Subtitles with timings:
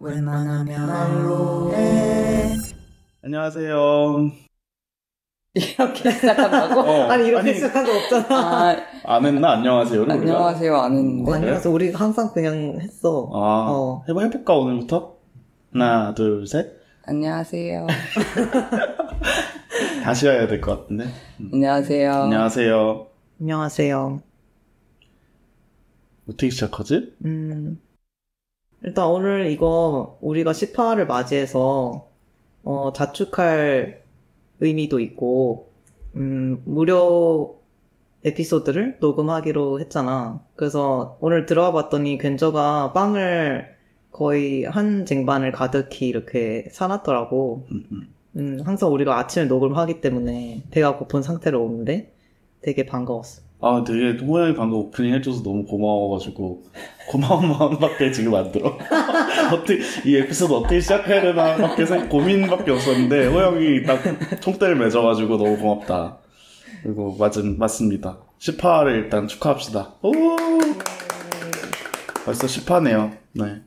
[0.00, 2.54] 웬만하면 알로에
[3.24, 4.30] 안녕하세요.
[5.54, 6.80] 이렇게 시작한다고?
[6.88, 8.70] 어, 아니 이렇게 아니, 시작한 거 없잖아.
[9.04, 9.52] 아, 안 했나?
[9.54, 10.34] 안녕하세요를 우리가?
[10.36, 13.28] 안녕하세요 안 했는데 아니 그래서 우리 항상 그냥 했어.
[13.32, 14.04] 아, 어.
[14.08, 15.16] 해봐, 해볼까, 오늘부터?
[15.72, 16.78] 하나, 둘, 셋.
[17.06, 17.86] 안녕하세요
[20.04, 21.06] 다시 해야 될 것 같은데.
[21.52, 23.06] 안녕하세요 안녕하세요.
[23.40, 24.20] 안녕하세요.
[26.28, 27.14] 어떻게 시작하지?
[27.24, 27.80] 음
[28.82, 32.08] 일단 오늘 이거 우리가 10화를 맞이해서
[32.64, 34.02] 어 자축할
[34.60, 35.70] 의미도 있고
[36.16, 37.58] 음 무료
[38.24, 40.40] 에피소드를 녹음하기로 했잖아.
[40.56, 43.76] 그래서 오늘 들어와 봤더니 괜저가 빵을
[44.10, 47.66] 거의 한 쟁반을 가득히 이렇게 사놨더라고.
[48.36, 52.12] 음, 항상 우리가 아침에 녹음하기 때문에 배가 고픈 상태로 오는데
[52.60, 53.42] 되게 반가웠어.
[53.60, 56.62] 아, 되게 호영이 방금 오프닝 해줘서 너무 고마워가지고
[57.10, 58.78] 고마운 마음밖에 지금 안 들어.
[59.52, 64.00] 어떻게 이 에피소드 어떻게 시작해야 되나 밖에 생- 고민밖에 없었는데 호영이 딱
[64.40, 66.18] 총대를 맺어가지고 너무 고맙다.
[66.84, 68.18] 그리고 맞은 맞습니다.
[68.38, 69.94] 10화를 일단 축하합시다.
[70.02, 70.12] 오!
[72.24, 73.16] 벌써 10화네요.
[73.32, 73.62] 네.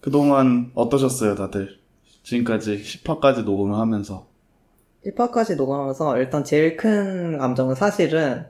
[0.00, 1.78] 그동안 어떠셨어요, 다들?
[2.24, 4.26] 지금까지 10화까지 녹음을 하면서.
[5.06, 8.46] 1화까지 녹음하면서 일단 제일 큰 감정은 사실은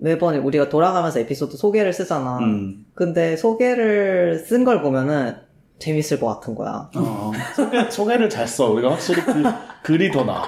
[0.00, 2.38] 매번 우리가 돌아가면서 에피소드 소개를 쓰잖아.
[2.38, 2.86] 음.
[2.94, 5.34] 근데 소개를 쓴 걸 보면은
[5.78, 6.90] 재밌을 것 같은 거야.
[6.94, 8.70] 어, 소개, 소개를 잘 써.
[8.70, 9.42] 우리가 확실히 그,
[9.82, 10.42] 글이 더 나아.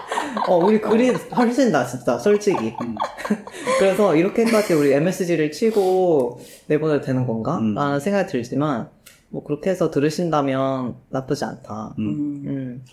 [0.48, 2.75] 어, 우리 글이 훨씬 나, 진짜, 솔직히.
[2.83, 2.95] 음.
[3.78, 7.58] 그래서 이렇게까지 우리 MSG를 치고 내보내도 되는 건가?
[7.58, 7.75] 음.
[7.75, 8.91] 라는 생각이 들지만,
[9.30, 11.95] 뭐, 그렇게 해서 들으신다면 나쁘지 않다.
[11.98, 12.05] 음.
[12.05, 12.84] 음, 음.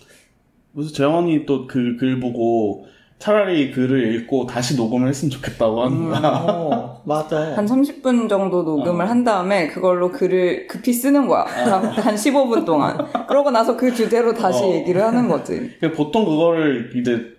[0.74, 2.86] 그래서 재원이 또 그 글 보고
[3.20, 6.20] 차라리 글을 읽고 다시 녹음을 했으면 좋겠다고 하는 거야.
[6.42, 7.54] 어, 맞아.
[7.54, 9.08] 한 30분 정도 녹음을 어.
[9.08, 12.96] 한 다음에 그걸로 글을 급히 쓰는 거야 한, 한 15분 동안
[13.28, 14.72] 그러고 나서 그 주제로 다시 어.
[14.72, 17.36] 얘기를 하는 거지 그러니까 보통 그거를 이제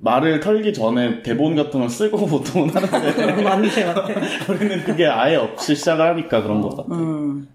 [0.00, 4.14] 말을 털기 전에 대본 같은 걸 쓰고 보통은 하는데 맞네, 맞네.
[4.48, 6.94] 우리는 그게 아예 없이 시작을 하니까 그런 것 같아.
[6.94, 7.46] 음,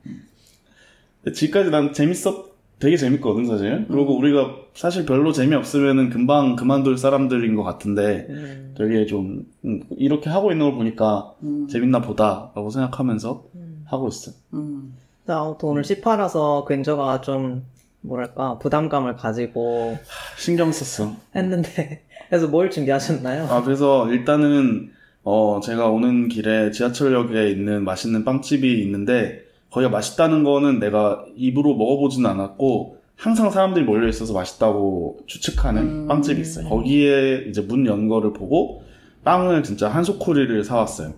[1.24, 3.86] 근데 지금까지 난 재밌었, 되게 재밌거든, 사실.
[3.88, 8.76] 그리고 우리가 사실 별로 재미없으면은 금방 그만둘 사람들인 것 같은데 음.
[8.78, 13.46] 되게 좀, 음, 이렇게 하고 있는 걸 보니까 음, 재밌나 보다라고 생각하면서
[13.86, 14.32] 하고 있어.
[14.54, 14.94] 음.
[15.26, 17.64] 자, 아무튼 오늘 10화라서 괜저가 좀,
[18.02, 19.98] 뭐랄까, 부담감을 가지고
[20.38, 21.16] 신경 썼어.
[21.36, 23.46] 했는데, 그래서 뭘 준비하셨나요?
[23.46, 24.92] 아, 그래서 일단은,
[25.24, 29.45] 어, 제가 오는 길에 지하철역에 있는 맛있는 빵집이 있는데,
[29.76, 36.08] 거기가 맛있다는 거는 내가 입으로 먹어보진 않았고, 항상 사람들이 몰려 있어서 맛있다고 추측하는 음.
[36.08, 36.70] 빵집이 있어요.
[36.70, 38.84] 거기에 이제 문 연 거를 보고,
[39.26, 41.14] 빵을 진짜 한 소쿠리를 사왔어요.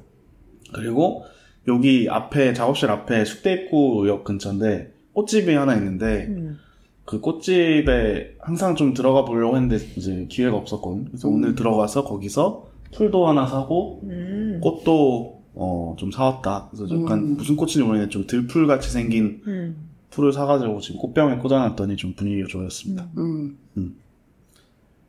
[0.74, 1.24] 그리고
[1.68, 6.58] 여기 앞에, 작업실 앞에 숙대 입구역 근처인데, 꽃집이 하나 있는데, 음.
[7.06, 11.06] 그 꽃집에 항상 좀 들어가 보려고 했는데 이제 기회가 없었거든.
[11.06, 11.36] 그래서 음.
[11.36, 14.60] 오늘 들어가서 거기서 풀도 하나 사고 음.
[14.62, 16.70] 꽃도 어, 좀 사왔다.
[16.72, 17.38] 그래서 약간 음.
[17.38, 19.90] 무슨 꽃인지 모르겠는데 좀 들풀 같이 생긴 음.
[20.12, 23.08] 풀을 사가지고 지금 꽃병에 꽂아놨더니 좀 분위기가 좋아졌습니다.
[23.18, 23.58] 음.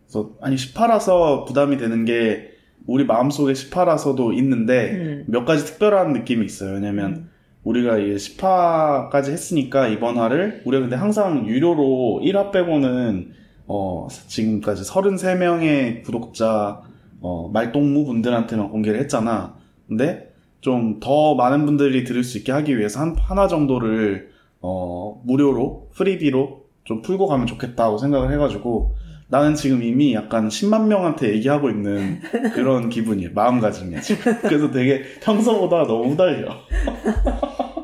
[0.06, 2.50] 그래서 아니 18라서 부담이 되는 게
[2.86, 5.24] 우리 마음속에 18라서도 있는데 음.
[5.28, 6.74] 몇 가지 특별한 느낌이 있어요.
[6.74, 7.28] 왜냐면
[7.64, 13.32] 우리가 이제 10화까지 했으니까 이번 화를 우리가 근데 항상 유료로 1화 빼고는
[13.66, 16.80] 어 지금까지 33명의 구독자
[17.20, 19.56] 어 말동무 분들한테만 공개를 했잖아.
[19.86, 20.27] 근데
[20.60, 24.30] 좀 더 많은 분들이 들을 수 있게 하기 위해서 한 하나 정도를
[24.60, 28.96] 어 무료로 프리비로 좀 풀고 가면 좋겠다고 생각을 해가지고
[29.28, 32.18] 나는 지금 이미 약간 10만 명한테 얘기하고 있는
[32.54, 33.30] 그런 기분이에요.
[33.34, 34.32] 마음가짐이야 지금.
[34.42, 36.48] 그래서 되게 평소보다 너무 후달려.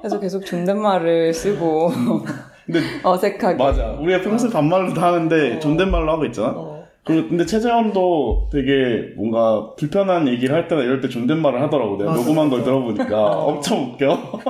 [0.01, 1.91] 그래서 계속 존댓말을 쓰고
[2.67, 3.91] 근데 어색하게 맞아.
[3.93, 5.59] 우리가 평소에 반말로 다 하는데 어.
[5.61, 6.53] 존댓말로 하고 있잖아.
[6.57, 6.74] 어.
[7.05, 11.99] 그리고 근데 최재원도 되게 뭔가 불편한 얘기를 할 때나 이럴 때 존댓말을 하더라고.
[11.99, 12.71] 내가 맞아, 녹음한 걸 맞아.
[12.71, 13.49] 들어보니까 어.
[13.53, 14.41] 엄청 웃겨.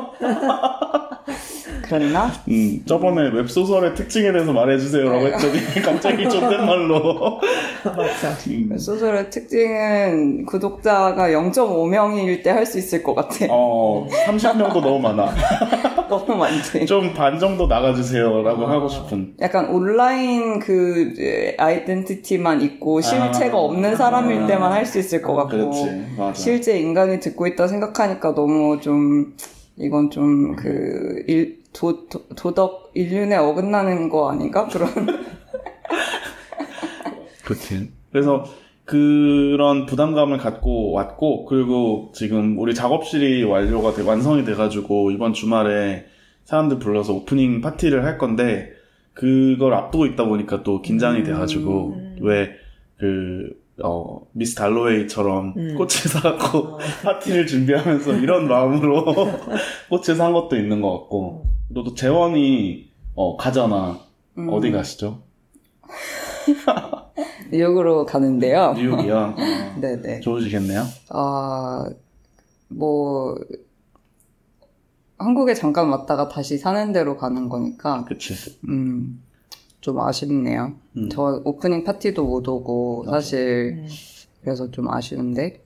[1.82, 2.30] 그랬나?
[2.48, 7.40] 음, 저번에 웹소설의 특징에 대해서 말해주세요라고 했더니 갑자기 존댓말로.
[7.84, 8.30] 맞아.
[8.48, 15.34] 음, 소설의 특징은 구독자가 0.5명일 때 할 수 있을 것 같아 어, 30명도 너무 많아.
[16.08, 18.70] 너무 많지 좀 반 정도 나가주세요라고 아.
[18.70, 19.34] 하고 싶은.
[19.40, 21.14] 약간 온라인 그
[21.58, 23.60] 아이덴티티만 있고 실체가 아.
[23.60, 26.06] 없는 사람일 때만 할 수 있을 것 같고 그렇지.
[26.18, 26.34] 맞아.
[26.34, 29.34] 실제 인간이 듣고 있다 생각하니까 너무 좀
[29.76, 31.24] 이건 좀그
[31.72, 34.88] 도, 도, 도덕 인륜에 어긋나는 거 아닌가 그런
[37.44, 37.90] 그치.
[38.12, 38.44] 그래서
[38.84, 46.06] 그런 부담감을 갖고 왔고, 그리고 지금 우리 작업실이 완료가 돼, 완성이 돼가지고, 이번 주말에
[46.44, 48.74] 사람들 불러서 오프닝 파티를 할 건데,
[49.14, 51.24] 그걸 앞두고 있다 보니까 또 긴장이 음.
[51.24, 55.74] 돼가지고 왜그 어, 미스 달로웨이처럼 음.
[55.76, 56.78] 꽃을 사갖고 어.
[57.04, 59.04] 파티를 준비하면서 이런 마음으로
[59.88, 63.98] 꽃을 산 것도 있는 것 같고 또, 또 재원이 어, 가잖아
[64.38, 64.48] 음.
[64.50, 65.22] 어디 가시죠?
[67.54, 68.74] 뉴욕으로 가는데요.
[68.76, 69.16] 뉴욕이요?
[69.38, 70.20] 어, 네네.
[70.20, 70.82] 좋으시겠네요?
[71.10, 71.86] 아,
[72.68, 73.36] 뭐,
[75.18, 78.34] 한국에 잠깐 왔다가 다시 사는 데로 가는 거니까, 그치
[78.68, 79.22] 음,
[79.80, 80.74] 좀 아쉽네요.
[80.96, 81.08] 음.
[81.10, 83.20] 저 오프닝 파티도 못 오고, 맞아.
[83.20, 83.86] 사실, 음.
[84.42, 85.62] 그래서 좀 아쉬운데,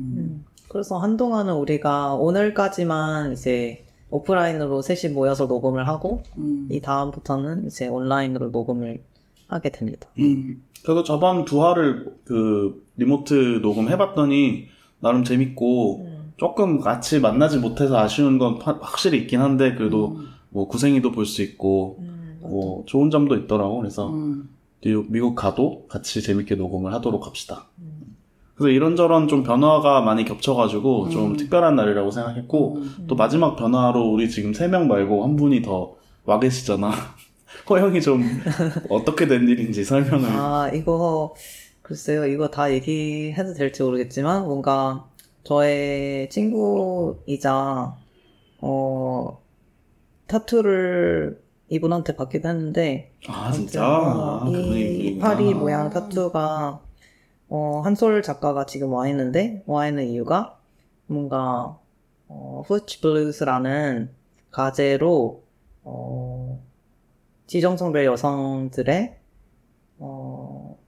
[0.00, 0.44] 음, 음.
[0.68, 8.50] 그래서 한동안은 우리가 오늘까지만 이제 오프라인으로 셋이 모여서 녹음을 하고 음, 이 다음부터는 이제 온라인으로
[8.50, 9.02] 녹음을
[9.48, 10.08] 하게 됩니다.
[10.18, 14.66] 음, 그래서 저번 두 화를 그 리모트 녹음 해봤더니
[15.00, 16.32] 나름 재밌고 음.
[16.36, 21.42] 조금 같이 만나지 못해서 아쉬운 건 파- 확실히 있긴 한데 그래도 뭐 구생이도 볼 수
[21.42, 24.48] 있고 음, 뭐 좋은 점도 있더라고 그래서 음,
[24.82, 27.66] 뉴욕, 미국 가도 같이 재밌게 녹음을 하도록 합시다.
[27.78, 28.16] 음.
[28.54, 31.36] 그래서 이런저런 좀 변화가 많이 겹쳐가지고 좀 음.
[31.36, 35.96] 특별한 날이라고 생각했고 음, 또 마지막 변화로 우리 지금 세 명 말고 한 분이 더
[36.24, 36.90] 와 계시잖아.
[37.68, 38.22] 호영이 좀
[38.88, 40.28] 어떻게 된 일인지 설명을.
[40.28, 41.34] 아, 이거,
[41.82, 45.08] 글쎄요, 이거 다 얘기해도 될지 모르겠지만, 뭔가,
[45.44, 47.96] 저의 친구이자,
[48.60, 49.42] 어,
[50.26, 53.86] 타투를 이분한테 받기도 했는데, 아 진짜.
[53.86, 55.16] 어, 아, 이.
[55.16, 56.80] 이파리 모양 타투가,
[57.48, 60.58] 어, 한솔 작가가 지금 와 있는데, 와 있는 이유가,
[61.06, 61.78] 뭔가,
[62.28, 64.10] 어, Butch Blues라는
[64.50, 65.42] 가제로,
[65.82, 66.27] 어,
[67.48, 69.16] 지정성별 여성들의,
[70.00, 70.78] 어,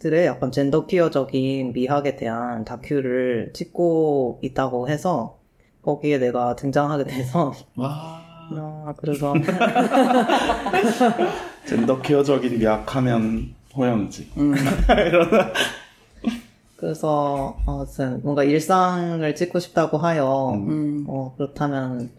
[0.00, 5.38] 들의 약간 젠더 퀴어적인 미학에 대한 다큐를 찍고 있다고 해서,
[5.82, 8.24] 거기에 내가 등장하게 돼서, 와.
[8.56, 9.34] 아, 그래서,
[11.64, 14.32] 젠더 퀴어적인 미학하면 호영이지.
[14.36, 14.52] 음,
[16.76, 17.84] 그래서, 어,
[18.24, 20.68] 뭔가 일상을 찍고 싶다고 하여, 음.
[20.68, 22.10] 음, 어, 그렇다면,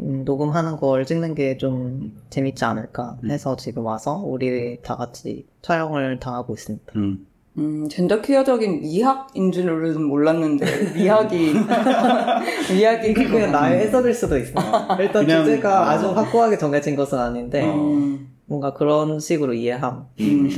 [0.00, 6.18] 음, 녹음하는 걸 찍는 게 좀 재밌지 않을까 해서 지금 와서 우리 다 같이 촬영을
[6.18, 6.92] 당하고 있습니다.
[6.96, 7.26] 음.
[7.58, 11.52] 음, 젠더 퀴어적인 미학인 줄은 몰랐는데, 미학이,
[12.74, 14.54] 미학이 그냥 나의 해석일 수도 있어.
[14.98, 15.84] 일단 그냥, 주제가 어.
[15.84, 17.74] 아주 확고하게 정해진 것은 아닌데, 어.
[17.76, 20.06] 음, 뭔가 그런 식으로 이해함.
[20.20, 20.48] 음,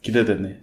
[0.00, 0.60] 기대되네.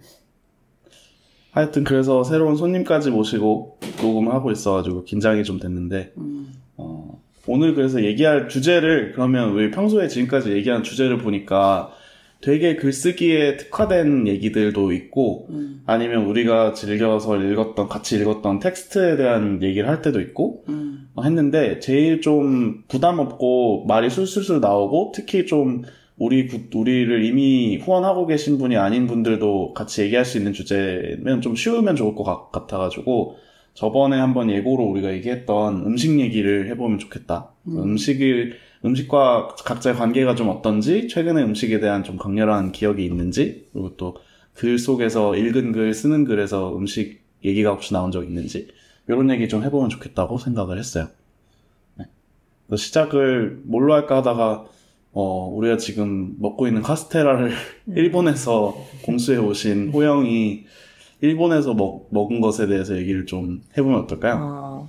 [1.52, 8.04] 하여튼 그래서 새로운 손님까지 모시고 녹음을 하고 있어가지고 긴장이 좀 됐는데 음, 어, 오늘 그래서
[8.04, 11.90] 얘기할 주제를 그러면 왜 평소에 지금까지 얘기한 주제를 보니까
[12.40, 19.88] 되게 글쓰기에 특화된 얘기들도 있고 음, 아니면 우리가 즐겨서 읽었던 같이 읽었던 텍스트에 대한 얘기를
[19.88, 25.82] 할 때도 있고 음, 어, 했는데 제일 좀 부담 없고 말이 술술술 나오고 특히 좀
[26.16, 31.56] 우리 구- 우리를 이미 후원하고 계신 분이 아닌 분들도 같이 얘기할 수 있는 주제면 좀
[31.56, 33.36] 쉬우면 좋을 것 같- 같아가지고
[33.78, 37.50] 저번에 한번 예고로 우리가 얘기했던 음식 얘기를 해보면 좋겠다.
[37.68, 37.82] 음.
[37.82, 38.54] 음식을
[38.84, 44.16] 음식과 각자의 관계가 좀 어떤지 최근에 음식에 대한 좀 강렬한 기억이 있는지 그리고 또
[44.58, 48.66] 글 속에서 읽은 글 쓰는 글에서 음식 얘기가 혹시 나온 적 있는지
[49.06, 51.06] 이런 얘기 좀 해보면 좋겠다고 생각을 했어요.
[51.94, 52.06] 네.
[52.66, 54.64] 그래서 시작을 뭘로 할까 하다가
[55.12, 57.52] 어, 우리가 지금 먹고 있는 카스테라를
[57.94, 60.64] 일본에서 공수해 오신 호영이
[61.20, 64.34] 일본에서 먹, 먹은 것에 대해서 얘기를 좀 해보면 어떨까요?
[64.38, 64.88] 아,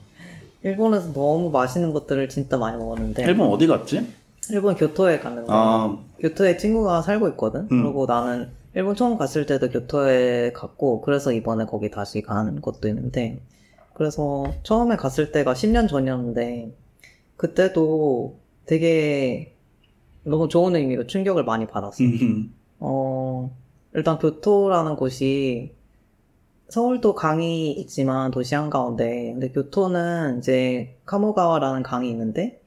[0.64, 4.06] 일본에서 너무 맛있는 것들을 진짜 많이 먹었는데, 일본 어디 갔지?
[4.52, 7.68] 일본 교토에 갔는데, 아, 교토에 친구가 살고 있거든?
[7.72, 7.84] 음.
[7.84, 13.40] 그리고 나는 일본 처음 갔을 때도 교토에 갔고, 그래서 이번에 거기 다시 간 것도 있는데,
[13.94, 16.72] 그래서 처음에 갔을 때가 10년 전이었는데,
[17.38, 19.56] 그때도 되게
[20.24, 22.04] 너무 좋은 의미로 충격을 많이 받았어.
[22.04, 23.56] 음, 어,
[23.94, 25.74] 일단 교토라는 곳이
[26.70, 32.62] 서울도 강이 있지만 도시 한가운데, 근데 교토는 이제 카모가와라는 강이 있는데,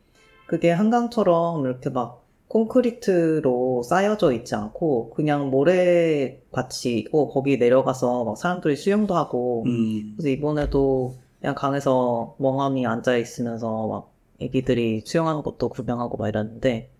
[0.46, 8.74] 그게 한강처럼 이렇게 막 콘크리트로 쌓여져 있지 않고, 그냥 모래밭이 있고, 거기 내려가서 막 사람들이
[8.74, 16.16] 수영도 하고, 음, 그래서 이번에도 그냥 강에서 멍하니 앉아 있으면서 막 애기들이 수영하는 것도 구경하고
[16.16, 16.90] 막 이랬는데,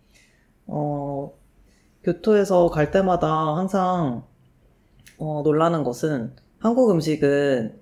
[0.68, 1.32] 어,
[2.04, 4.22] 교토에서 갈 때마다 항상,
[5.18, 7.74] 어, 놀라는 것은 한국 음식은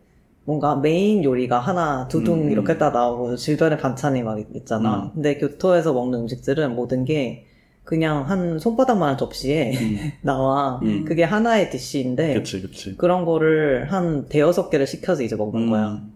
[0.45, 2.51] 뭔가 메인 요리가 하나 두둥 음.
[2.51, 5.05] 이렇게 딱 나오고 주변에 반찬이 막 있잖아.
[5.05, 5.11] 음.
[5.13, 7.45] 근데 교토에서 먹는 음식들은 모든 게
[7.85, 10.81] 그냥 한 손바닥만한 접시에 음, 나와.
[10.83, 11.05] 음.
[11.05, 12.97] 그게 하나의 디쉬인데, 그치, 그치.
[12.97, 15.89] 그런 거를 한 대여섯 개를 시켜서 이제 먹는 거야.
[15.89, 16.15] 음,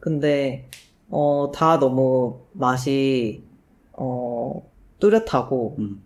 [0.00, 0.68] 근데,
[1.08, 3.44] 어, 다 너무 맛이,
[3.92, 4.60] 어,
[4.98, 6.02] 뚜렷하고, 음,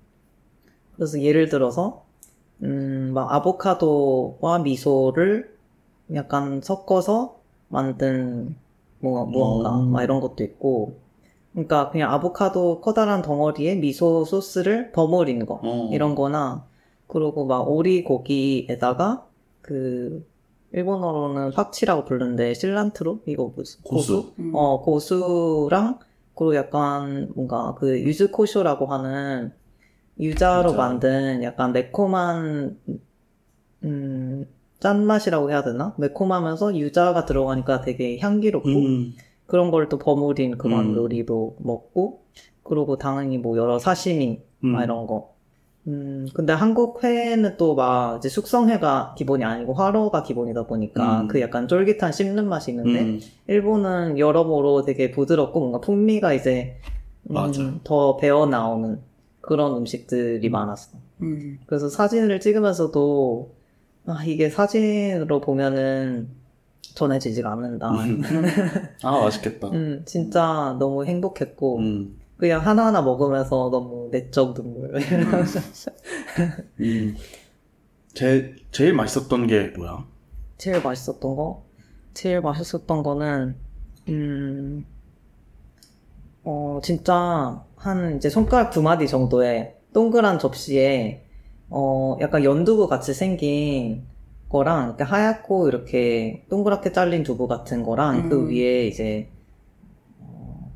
[0.96, 2.04] 그래서 예를 들어서
[2.62, 5.55] 음, 막 아보카도와 미소를
[6.14, 8.56] 약간 섞어서 만든
[9.00, 9.90] 뭐 무언가 음.
[9.90, 10.98] 막 이런 것도 있고
[11.52, 15.90] 그러니까 그냥 아보카도 커다란 덩어리에 미소 소스를 버무린 거 어.
[15.92, 16.66] 이런 거나
[17.06, 19.26] 그리고 막 오리 고기에다가
[19.62, 20.26] 그
[20.72, 24.32] 일본어로는 파치라고 부르는데 실란트로 이거 무슨 고수.
[24.38, 24.52] 음.
[24.54, 25.98] 어 고수랑
[26.34, 29.52] 그리고 약간 뭔가 그 유즈코쇼라고 하는
[30.20, 30.76] 유자로 유자.
[30.76, 32.78] 만든 약간 매콤한
[33.84, 34.46] 음
[34.80, 35.94] 짠맛이라고 해야 되나?
[35.98, 39.12] 매콤하면서 유자가 들어가니까 되게 향기롭고 음.
[39.46, 40.96] 그런 걸 또 버무린 그런 음.
[40.96, 42.22] 요리도 먹고
[42.62, 44.68] 그리고 당연히 뭐 여러 사시미 음.
[44.68, 45.34] 막 이런 거.
[45.88, 51.28] 음, 근데 한국 회는 또 막 이제 숙성회가 기본이 아니고 화로가 기본이다 보니까 음.
[51.28, 53.20] 그 약간 쫄깃한 씹는 맛이 있는데 음.
[53.46, 56.78] 일본은 여러모로 되게 부드럽고 뭔가 풍미가 이제
[57.30, 57.80] 음.
[57.84, 59.00] 더 배어 나오는
[59.40, 60.98] 그런 음식들이 많았어.
[61.22, 61.58] 음.
[61.66, 63.54] 그래서 사진을 찍으면서도
[64.06, 66.28] 아 이게 사진으로 보면은
[66.94, 67.90] 전해지지가 않는다.
[67.90, 68.22] 음.
[69.02, 69.68] 아 맛있겠다.
[69.68, 72.18] 음, 진짜 너무 행복했고 음.
[72.36, 74.94] 그냥 하나하나 먹으면서 너무 내적 눈물.
[76.80, 77.16] 음.
[78.14, 80.06] 제 제일 맛있었던 게 뭐야?
[80.58, 81.66] 제일 맛있었던 거?
[82.14, 83.56] 제일 맛있었던 거는,
[84.08, 84.86] 음,
[86.44, 91.25] 어, 진짜, 한, 이제 손가락 두 마디 정도의 동그란 접시에,
[91.68, 94.04] 어, 약간 연두부 같이 생긴
[94.48, 98.48] 거랑, 이렇게 하얗고, 이렇게 동그랗게 잘린 두부 같은 거랑, 그 음.
[98.50, 99.28] 위에 이제,
[100.20, 100.70] 어,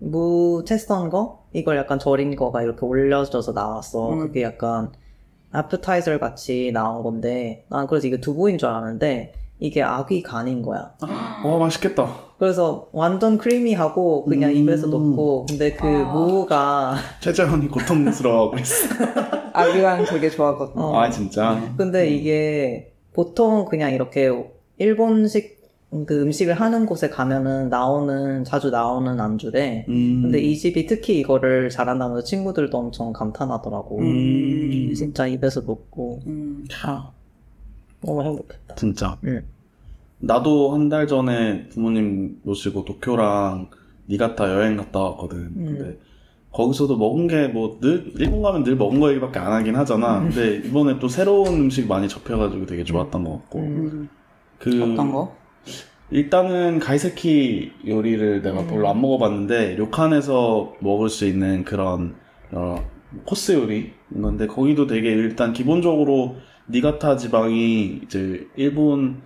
[0.00, 1.46] 무 채썬 거?
[1.52, 4.12] 이걸 약간 절인 거가 이렇게 올려져서 나왔어.
[4.12, 4.18] 음.
[4.18, 4.92] 그게 약간,
[5.54, 10.92] 애프타이저 같이 나온 건데 난 그래서 이게 두부인 줄 알았는데 이게 아귀 간인 거야.
[11.44, 12.25] 와 맛있겠다.
[12.38, 14.56] 그래서 완전 크리미하고 그냥 음.
[14.56, 16.12] 입에서 넣고 근데 그 아.
[16.12, 18.94] 무가 최재현이 고통스러워하고 있어.
[19.52, 20.80] 아기랑 되게 좋아하거든.
[20.80, 21.00] 어.
[21.00, 21.72] 아 진짜.
[21.76, 24.30] 근데 이게 보통 그냥 이렇게
[24.76, 25.56] 일본식
[26.04, 29.86] 그 음식을 하는 곳에 가면은 나오는 자주 나오는 안주래.
[29.88, 30.22] 음.
[30.22, 33.98] 근데 이 집이 특히 이거를 잘한다면서 친구들도 엄청 감탄하더라고.
[34.00, 34.92] 음.
[34.94, 36.66] 진짜 입에서 넣고 음.
[36.84, 37.12] 아,
[38.02, 38.74] 너무 행복했다.
[38.74, 39.16] 진짜.
[39.24, 39.42] 응.
[40.18, 43.70] 나도 한 달 전에 부모님 모시고 도쿄랑
[44.08, 45.38] 니가타 여행 갔다 왔거든.
[45.38, 45.64] 음.
[45.66, 45.98] 근데
[46.52, 50.20] 거기서도 먹은 게 뭐 늘 일본 가면 늘 먹은 거 얘기밖에 안 하긴 하잖아.
[50.20, 53.58] 근데 이번에 또 새로운 음식 많이 접해가지고 되게 좋았던 것 같고.
[53.58, 53.64] 음.
[53.92, 54.08] 음.
[54.58, 55.36] 그 어떤 거?
[56.10, 58.66] 일단은 가이세키 요리를 내가 음.
[58.68, 62.14] 별로 안 먹어봤는데 료칸에서 먹을 수 있는 그런
[62.52, 62.76] 어,
[63.24, 66.36] 코스 요리 건데 거기도 되게 일단 기본적으로
[66.70, 69.20] 니가타 지방이 이제 일본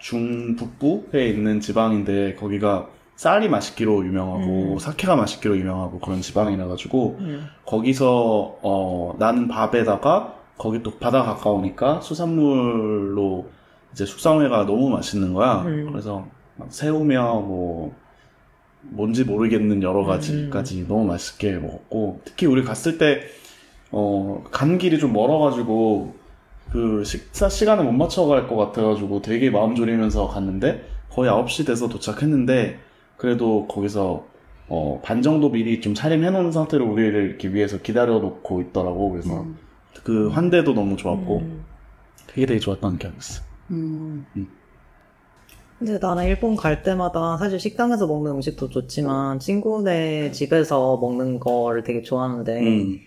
[0.00, 4.78] 중북부에 있는 지방인데 거기가 쌀이 맛있기로 유명하고 음.
[4.78, 7.46] 사케가 맛있기로 유명하고 그런 지방이라 가지고 음.
[7.66, 13.50] 거기서 어 나는 밥에다가 거기 또 바다 가까우니까 수산물로
[13.92, 15.62] 이제 숙성회가 너무 맛있는 거야.
[15.62, 15.88] 음.
[15.90, 16.26] 그래서
[16.56, 17.94] 막 새우며 뭐
[18.82, 23.20] 뭔지 모르겠는 여러 가지까지 너무 맛있게 먹었고 특히 우리 갔을 때
[23.92, 26.14] 어, 간 길이 좀 멀어가지고
[26.72, 32.78] 그 식사 시간을 못 맞춰갈 것 같아가지고 되게 마음 졸이면서 갔는데 거의 9시 돼서 도착했는데
[33.16, 34.24] 그래도 거기서
[34.68, 39.10] 어, 반 정도 미리 좀 차림해 놓은 상태로 우리를 이렇게 위해서 기다려 놓고 있더라고.
[39.10, 39.58] 그래서 음.
[40.04, 41.64] 그 환대도 너무 좋았고 음.
[42.28, 43.42] 되게 되게 좋았던 기억이 있어.
[43.72, 44.26] 음.
[45.78, 52.02] 근데 나는 일본 갈 때마다 사실 식당에서 먹는 음식도 좋지만 친구네 집에서 먹는 걸 되게
[52.02, 53.00] 좋아하는데 음.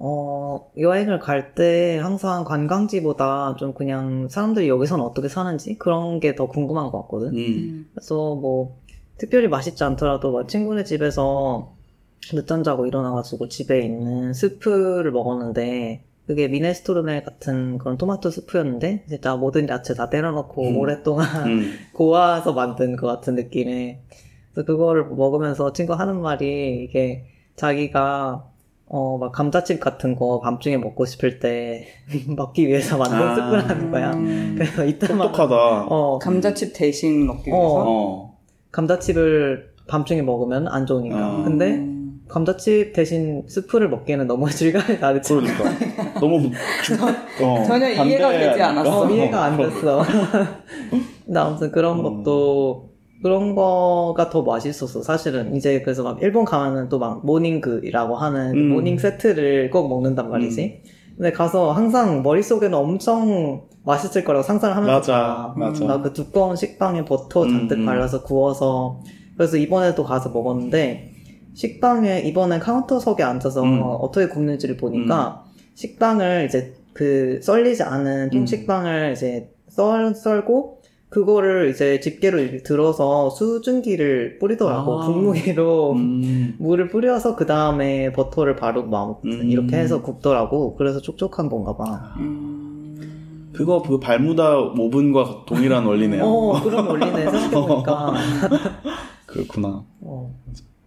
[0.00, 6.46] 어, 여행을 갈 때 항상 관광지보다 좀 그냥 사람들이 여기서는 어떻게 사는지 그런 게 더
[6.46, 7.28] 궁금한 것 같거든.
[7.30, 7.36] 음.
[7.36, 7.90] 음.
[7.94, 8.78] 그래서 뭐
[9.18, 11.74] 특별히 맛있지 않더라도 막 친구네 집에서
[12.32, 19.68] 늦잠 자고 일어나가지고 집에 있는 스프를 먹었는데 그게 미네스토르네 같은 그런 토마토 스프였는데 진짜 모든
[19.68, 20.76] 야채 다 때려넣고 음.
[20.76, 21.72] 오랫동안 음.
[21.94, 24.00] 고아서 만든 것 같은 느낌의
[24.52, 27.26] 그래서 그거를 먹으면서 친구 하는 말이 이게
[27.56, 28.47] 자기가
[28.90, 31.86] 어 막 감자칩 같은 거 밤중에 먹고 싶을 때
[32.26, 33.34] 먹기 위해서 만든 아.
[33.34, 34.10] 스프라는 거야.
[34.12, 34.54] 음.
[34.56, 35.86] 그래서 이때만 똑똑하다.
[35.88, 37.54] 어 감자칩 대신 먹기 어.
[37.56, 37.84] 위해서.
[37.86, 38.38] 어.
[38.72, 41.16] 감자칩을 밤중에 먹으면 안 좋으니까.
[41.18, 41.42] 아.
[41.44, 42.20] 근데 음.
[42.28, 45.34] 감자칩 대신 스프를 먹기에는 너무 질감이 다르지.
[45.34, 45.64] 그러니까
[46.20, 46.50] 너무
[46.84, 46.94] 주,
[47.44, 49.02] 어, 전혀 이해가 되지 않았어.
[49.06, 49.70] 어, 이해가 안 그럼.
[49.70, 50.02] 됐어.
[51.26, 52.22] 근데 아무튼 그런 음.
[52.22, 52.87] 것도
[53.22, 55.02] 그런 거가 더 맛있었어.
[55.02, 58.68] 사실은 이제 그래서 막 일본 가면은 또 막 모닝그이라고 하는 그 음.
[58.70, 60.82] morning 세트를 꼭 먹는단 말이지.
[61.16, 65.54] 근데 가서 항상 머릿속에는 엄청 맛있을 거라고 상상을 하면서 맞아, 가.
[65.56, 65.84] 맞아.
[65.84, 67.86] 나 그 두꺼운 식빵에 버터 잔뜩 음, 음.
[67.86, 69.00] 발라서 구워서
[69.36, 71.10] 그래서 이번에도 가서 먹었는데
[71.54, 73.80] 식빵에 이번엔 카운터석에 앉아서 음.
[73.82, 75.44] 어떻게 굽는지를 보니까
[75.74, 80.77] 식빵을 이제 그 썰리지 않은 통식빵을 이제 썰, 썰고
[81.08, 85.06] 그거를 이제 집게로 이렇게 들어서 수증기를 뿌리더라고 아.
[85.06, 86.54] 분무기로 음.
[86.60, 89.50] 물을 뿌려서 그 다음에 버터를 바르고 막 음.
[89.50, 92.14] 이렇게 해서 굽더라고 그래서 촉촉한 건가 봐.
[92.18, 93.48] 음.
[93.54, 96.22] 그거 그 발무다 오븐과 동일한 원리네요.
[96.24, 98.14] 어 그런 원리네 생각해보니까.
[99.26, 99.84] 그렇구나.
[100.00, 100.34] 어.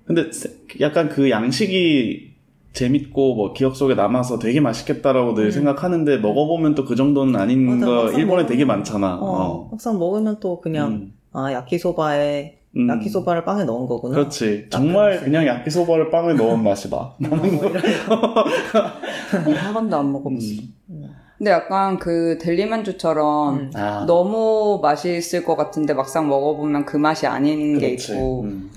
[0.05, 0.51] 근데 세-
[0.81, 2.30] 약간 그 양식이
[2.73, 5.51] 재밌고 뭐 기억 속에 남아서 되게 맛있겠다라고 늘 음.
[5.51, 9.15] 생각하는데 먹어보면 또 그 정도는 아닌 맞아, 거 일본에 먹으면- 되게 많잖아.
[9.15, 9.67] 어, 어.
[9.71, 11.13] 막상 먹으면 또 그냥 음.
[11.33, 12.89] 아 야키소바에 음.
[12.89, 14.15] 야키소바를 빵에 넣은 거구나.
[14.15, 14.67] 그렇지.
[14.69, 15.23] 정말 맛이.
[15.25, 16.97] 그냥 야끼소바를 빵에 넣은 맛이다.
[16.97, 17.71] 어, 이런-
[19.57, 20.45] 한 번도 안 먹어봤어.
[20.89, 21.03] 음.
[21.37, 23.71] 근데 약간 그 델리만주처럼 음.
[23.73, 28.13] 아, 너무 맛있을 것 같은데 막상 먹어보면 그 맛이 아닌 게 그렇지.
[28.13, 28.69] 있고 음.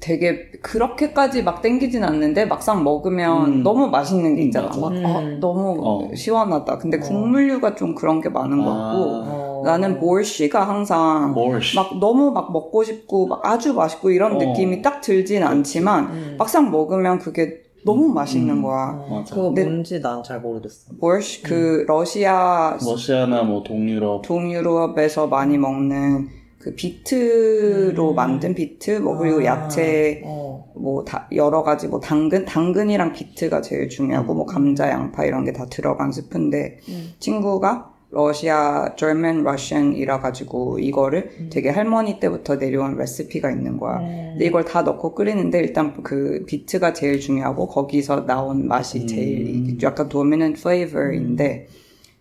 [0.00, 3.62] 되게 그렇게까지 막 땡기진 않는데 막상 먹으면 음.
[3.62, 4.68] 너무 맛있는 게 음, 있잖아.
[4.68, 5.02] 막 음.
[5.04, 6.14] 어, 너무 어.
[6.14, 6.78] 시원하다.
[6.78, 7.00] 근데 어.
[7.00, 9.62] 국물류가 좀 그런 게 많은 것 같고 어.
[9.64, 11.76] 나는 보르시가 항상 보르시.
[11.76, 14.38] 막 너무 막 먹고 싶고 막 아주 맛있고 이런 어.
[14.38, 16.34] 느낌이 딱 들진 않지만 음.
[16.38, 18.62] 막상 먹으면 그게 너무 맛있는 음.
[18.62, 18.98] 거야.
[19.08, 19.34] 어, 맞아.
[19.34, 20.92] 그거 근데- 뭔지 난 잘 모르겠어.
[21.00, 26.28] 보르시 그 러시아 러시아나 뭐 동유럽 동유럽에서 많이 먹는
[26.58, 28.14] 그 비트로 음.
[28.16, 30.72] 만든 비트 뭐 그리고 아, 야채 어.
[30.74, 35.52] 뭐 다 여러 가지 뭐 당근 당근이랑 비트가 제일 중요하고 뭐 감자 양파 이런 게
[35.52, 37.12] 다 들어간 스프인데 음.
[37.20, 41.50] 친구가 러시아 German Russian이라 가지고 이거를 음.
[41.52, 43.98] 되게 할머니 때부터 내려온 레시피가 있는 거야.
[43.98, 44.28] 음.
[44.32, 49.06] 근데 이걸 다 넣고 끓이는데 일단 그 비트가 제일 중요하고 거기서 나온 맛이 음.
[49.06, 51.66] 제일 약간 dominant flavor인데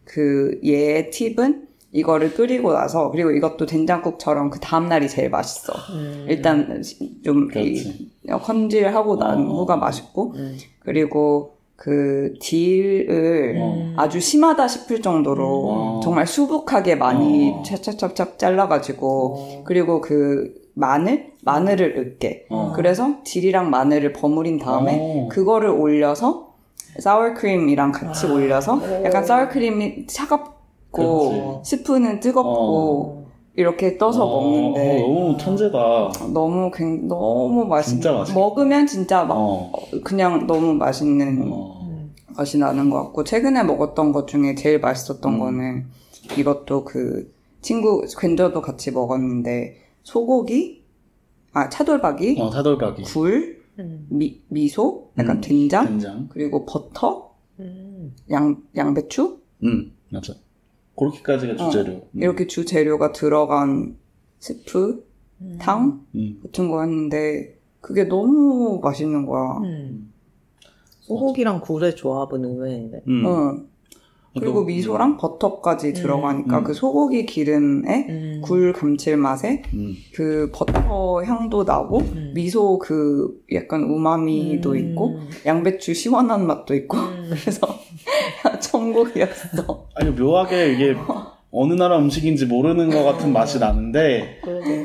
[0.04, 5.74] 그 얘의 팁은 이거를 끓이고 나서 그리고 이것도 된장국처럼 그 다음 날이 제일 맛있어.
[5.94, 6.26] 음.
[6.28, 6.84] 일단
[7.24, 7.50] 좀.
[7.56, 9.54] 이- 컨질하고 난 어.
[9.60, 10.58] 후가 맛있고 음.
[10.80, 13.94] 그리고 그 딜을 음.
[13.96, 16.02] 아주 심하다 싶을 정도로 음.
[16.02, 17.64] 정말 수북하게 많이 어.
[17.64, 19.62] 찹찹찹찹 잘라가지고 어.
[19.64, 22.74] 그리고 그 마늘 마늘을 으깨 어.
[22.76, 25.30] 그래서 딜이랑 마늘을 버무린 다음에 어.
[25.30, 26.54] 그거를 올려서
[27.00, 28.34] 사워크림이랑 같이 아.
[28.34, 29.06] 올려서 오.
[29.06, 30.57] 약간 사워크림이 차갑
[30.98, 31.70] 고 그렇지.
[31.78, 33.28] 스프는 뜨겁고 어.
[33.56, 35.78] 이렇게 떠서 어, 먹는데 어, 너무 천재다.
[36.34, 38.24] 너무 굉- 너무 맛있 진짜.
[38.34, 39.72] 먹으면 진짜 막 어.
[40.04, 41.80] 그냥 너무 맛있는 어.
[41.88, 42.14] 음.
[42.36, 45.40] 맛이 나는 것 같고 최근에 먹었던 것 중에 제일 맛있었던 음.
[45.40, 45.86] 거는
[46.38, 50.84] 이것도 그 친구 괜저도 같이 먹었는데 소고기
[51.54, 53.04] 아 차돌박이 어, 타돌박이.
[53.04, 54.06] 굴 음.
[54.10, 55.42] 미, 미소 약간 음.
[55.42, 56.28] 된장 된장.
[56.32, 58.14] 그리고 버터 음.
[58.30, 60.34] 양 양배추 음, 맞아.
[60.98, 61.94] 그렇게까지가 어, 주재료.
[61.94, 62.22] 음.
[62.22, 63.98] 이렇게 주 재료가 들어간
[64.40, 65.06] 스프
[65.42, 65.58] 음.
[65.62, 66.40] 탕 음.
[66.44, 69.60] 같은 거 했는데 그게 너무 맛있는 거야.
[69.64, 70.12] 음.
[71.02, 73.04] 소고기랑 굴의 조합은 의외인데.
[73.08, 73.26] 음.
[73.26, 73.77] 어.
[74.40, 76.64] 그리고 미소랑 버터까지 들어가니까 음.
[76.64, 78.42] 그 소고기 기름에 음.
[78.44, 79.96] 굴 감칠맛에 음.
[80.14, 82.32] 그 버터 향도 나고 음.
[82.34, 84.78] 미소 그 약간 우마미도 음.
[84.78, 87.30] 있고 양배추 시원한 맛도 있고 음.
[87.40, 87.68] 그래서
[88.62, 89.88] 천국이었어.
[89.96, 90.96] 아니 묘하게 이게
[91.52, 94.42] 어느 나라 음식인지 모르는 것 같은 맛이 나는데.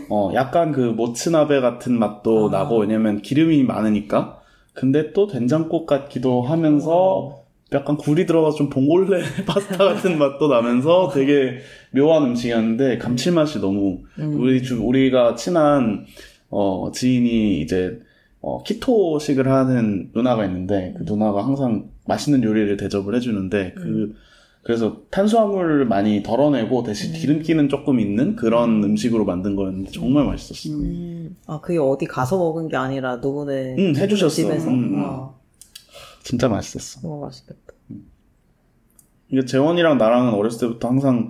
[0.09, 2.51] 어 약간 그 모츠나베 같은 맛도 아.
[2.51, 4.43] 나고 왜냐면 기름이 많으니까
[4.75, 7.42] 근데 또 된장국 같기도 하면서
[7.73, 11.59] 약간 굴이 들어가서 좀 봉골레 파스타 같은 맛도 나면서 되게
[11.93, 14.41] 묘한 음식이었는데 감칠맛이 너무 음.
[14.41, 16.05] 우리 주 우리가 친한
[16.51, 18.01] 어 지인이 이제
[18.41, 24.15] 어 키토식을 하는 누나가 있는데 그 누나가 항상 맛있는 요리를 대접을 해주는데 그
[24.63, 27.19] 그래서 탄수화물을 많이 덜어내고 대신 음.
[27.19, 30.75] 기름기는 조금 있는 그런 음 식으로 만든 거였는데 정말 맛있었어.
[30.75, 30.83] 음.
[30.85, 31.37] 음.
[31.47, 34.35] 아, 그게 어디 가서 먹은 게 아니라 누구네 음, 해주셨어.
[34.35, 34.71] 집에서.
[34.71, 35.42] 음, 음.
[36.23, 37.01] 와, 진짜 맛있었어.
[37.01, 37.59] 너무 맛있겠다.
[39.31, 41.29] 이게 재원이랑 나랑은 어렸을 때부터 항상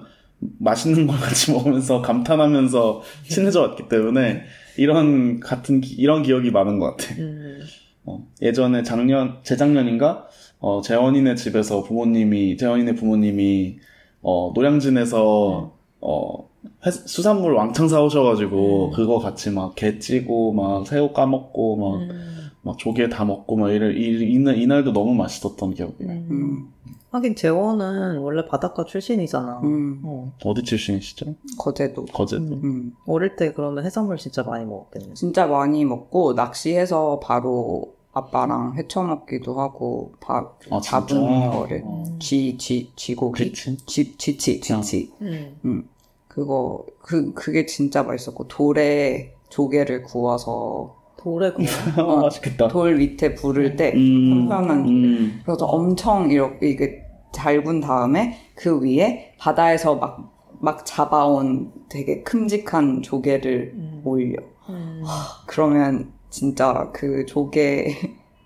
[0.58, 4.42] 맛있는 걸 같이 먹으면서 감탄하면서 친해져 왔기 때문에
[4.76, 7.14] 이런 같은 기- 이런 기억이 많은 것 같아.
[7.20, 7.60] 음.
[8.04, 10.26] 어, 예전에 작년 재작년인가
[10.58, 13.78] 어, 재원이네 집에서 부모님이 재원이네 부모님이
[14.22, 16.48] 어, 노량진에서 어,
[16.84, 18.92] 해- 수산물 왕창 사오셔가지고 음.
[18.92, 22.31] 그거 같이 막 게 찌고 막 새우 까먹고 막, 음.
[22.62, 26.08] 막 조개 다 먹고 막 이럴 이, 이날 이날도 너무 맛있었던 기억이야.
[26.12, 26.26] 음.
[26.30, 26.72] 음.
[27.10, 29.60] 하긴 재원은 원래 바닷가 출신이잖아.
[29.64, 30.00] 음.
[30.04, 30.32] 어.
[30.44, 31.34] 어디 출신이시죠?
[31.58, 32.06] 거제도.
[32.06, 32.42] 거제도.
[32.42, 32.60] 음.
[32.64, 32.96] 음.
[33.06, 35.14] 어릴 때 그러면 해산물 진짜 많이 먹었겠네.
[35.14, 41.50] 진짜 많이 먹고 낚시해서 바로 아빠랑 회쳐 먹기도 하고 바, 아, 잡은?
[41.50, 42.04] 거를 어.
[42.18, 43.52] 쥐, 쥐, 쥐고기?
[43.52, 45.12] 쥐, 쥐치, 쥐치.
[45.20, 45.88] 음.
[46.28, 51.52] 그거 그 그게 진짜 맛있었고 돌에 조개를 구워서 돌에
[51.94, 52.18] 구워.
[52.18, 52.68] 아, 맛있겠다.
[52.68, 55.40] 돌 밑에 부를 때 음, 편편한 음.
[55.44, 63.02] 그래서 엄청 이렇게 이게 잘 군 다음에 그 위에 바다에서 막, 막 잡아온 되게 큼직한
[63.02, 64.02] 조개를 음.
[64.04, 64.36] 올려.
[64.68, 65.02] 음.
[65.46, 67.94] 그러면 진짜 그 조개,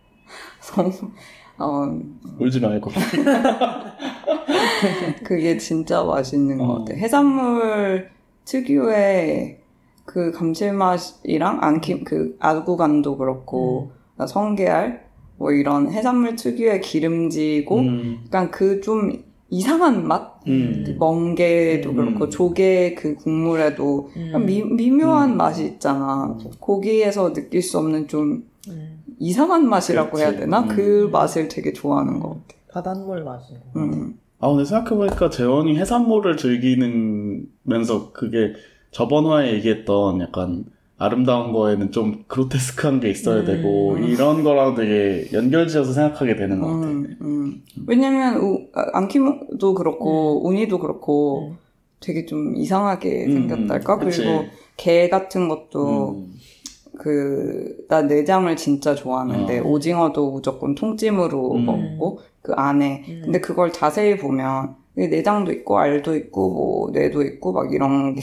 [0.60, 0.92] 성,
[1.58, 1.88] 어,
[2.38, 2.90] 울지 말고.
[5.24, 6.78] 그게 진짜 맛있는 것 어.
[6.84, 6.94] 같아.
[6.94, 8.08] 해산물
[8.44, 9.58] 특유의
[10.06, 13.90] 그 감칠맛이랑 안킴, 그 아구간도 그렇고,
[14.26, 15.04] 성게알,
[15.36, 19.12] 뭐 이런 해산물 특유의 기름지고, 음, 약간 그 좀
[19.48, 20.40] 이상한 맛?
[20.48, 20.96] 음.
[20.98, 21.96] 멍게도 음.
[21.96, 24.10] 그렇고, 조개 그 국물에도
[24.44, 25.36] 미, 미묘한 음.
[25.36, 26.36] 맛이 있잖아.
[26.40, 26.50] 음.
[26.58, 29.02] 고기에서 느낄 수 없는 좀 음.
[29.18, 30.40] 이상한 맛이라고 해야 그렇지.
[30.40, 30.60] 되나?
[30.60, 30.68] 음.
[30.68, 32.44] 그 맛을 되게 좋아하는 것 같아.
[32.72, 33.54] 바닷물 맛이.
[33.76, 34.18] 음.
[34.38, 38.52] 아, 근데 생각해보니까 재원이 해산물을 즐기면서 그게
[38.96, 40.64] 저번 화에 얘기했던 약간
[40.96, 43.44] 아름다운 거에는 좀 그로테스크한 게 있어야 음.
[43.44, 46.86] 되고, 이런 거랑 되게 연결지어서 생각하게 되는 것 같아.
[46.86, 47.62] 음, 음.
[47.86, 51.58] 왜냐면 우, 아, 안키모도 그렇고 우니도 그렇고 음.
[52.00, 53.98] 되게 좀 이상하게 음, 생겼달까.
[53.98, 54.46] 그리고
[54.78, 56.32] 게 같은 것도 음.
[56.96, 59.62] 그나 내장을 진짜 좋아하는데 어.
[59.64, 61.66] 오징어도 무조건 통찜으로 음.
[61.66, 63.20] 먹고 그 안에 음.
[63.24, 68.22] 근데 그걸 자세히 보면 그 내장도 있고 알도 있고 뭐 뇌도 있고 막 이런 게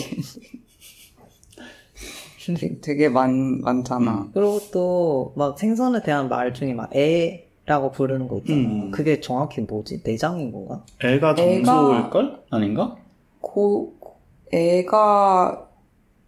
[2.46, 4.30] 되게- 되게 많 많잖아.
[4.34, 8.58] 그리고 또 막 생선에 대한 말 중에 막 애 라고 부르는 거 있잖아.
[8.60, 8.92] 음.
[8.92, 10.02] 그게 정확히 뭐지?
[10.04, 10.84] 내장인 건가?
[11.02, 12.44] 애가 정수일걸?
[12.50, 12.98] 아닌가?
[13.40, 13.94] 고
[14.52, 15.70] 애가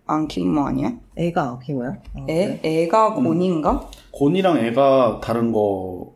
[0.05, 0.97] 안키모 아니야?
[1.17, 1.89] 애가 뭐야?
[2.13, 2.83] 아, 애 그래?
[2.83, 3.23] 애가 음.
[3.25, 3.89] 곤인가?
[4.11, 6.13] 곤이랑 애가 다른 거.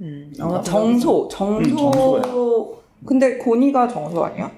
[0.00, 0.32] 음.
[0.38, 1.76] 아, 정소 음, 정소.
[1.76, 2.83] 정소야.
[3.06, 4.50] 근데 곤이가 정소 아니야?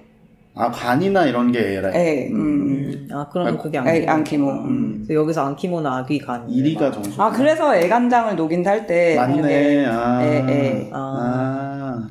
[0.55, 1.93] 아, 간이나 이런 게 애라.
[1.95, 2.29] 애.
[2.31, 2.37] 음.
[2.37, 3.09] 음.
[3.13, 4.11] 아 그럼 아, 그게 애 あん肝.
[4.13, 4.51] あん肝.
[4.51, 4.67] 음.
[4.69, 5.05] 음.
[5.07, 6.49] 그래서 여기서 あん肝는 아기 간.
[6.49, 7.21] 이리가 정소.
[7.23, 9.85] 아 그래서 애간장을 녹인다 할때 맞네.
[9.87, 10.23] 아.
[10.25, 10.91] 애, 애.
[10.93, 10.99] 아.
[10.99, 12.09] 아.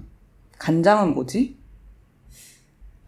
[0.59, 1.57] 간장은 뭐지?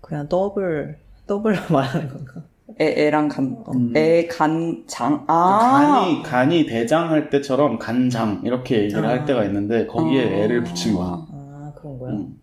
[0.02, 2.34] 그냥 더블 더블 말하는 건가?
[2.80, 3.94] 애 애랑 간 음.
[3.96, 9.10] 애 간 장 아 간이 간이 대장 할 때처럼 간장 이렇게 얘기를 아.
[9.10, 10.28] 할 때가 있는데 거기에 아.
[10.44, 11.26] 애를 붙인 거야.
[11.32, 12.12] 아 그런 거야?
[12.12, 12.37] 음.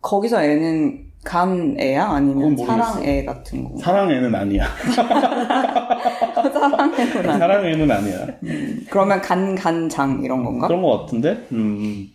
[0.00, 2.56] 거기서 애는 간 애야 아니면.
[2.56, 3.76] 사랑 애 같은 거?
[3.82, 4.66] 사랑 애는 아니야.
[6.52, 7.38] 사랑 애는 아니야.
[7.38, 8.26] 사랑 애는 아니야.
[8.90, 10.66] 그러면 간 간 장 이런 건가?
[10.68, 11.46] 그런 거 같은데?
[11.52, 12.08] 음.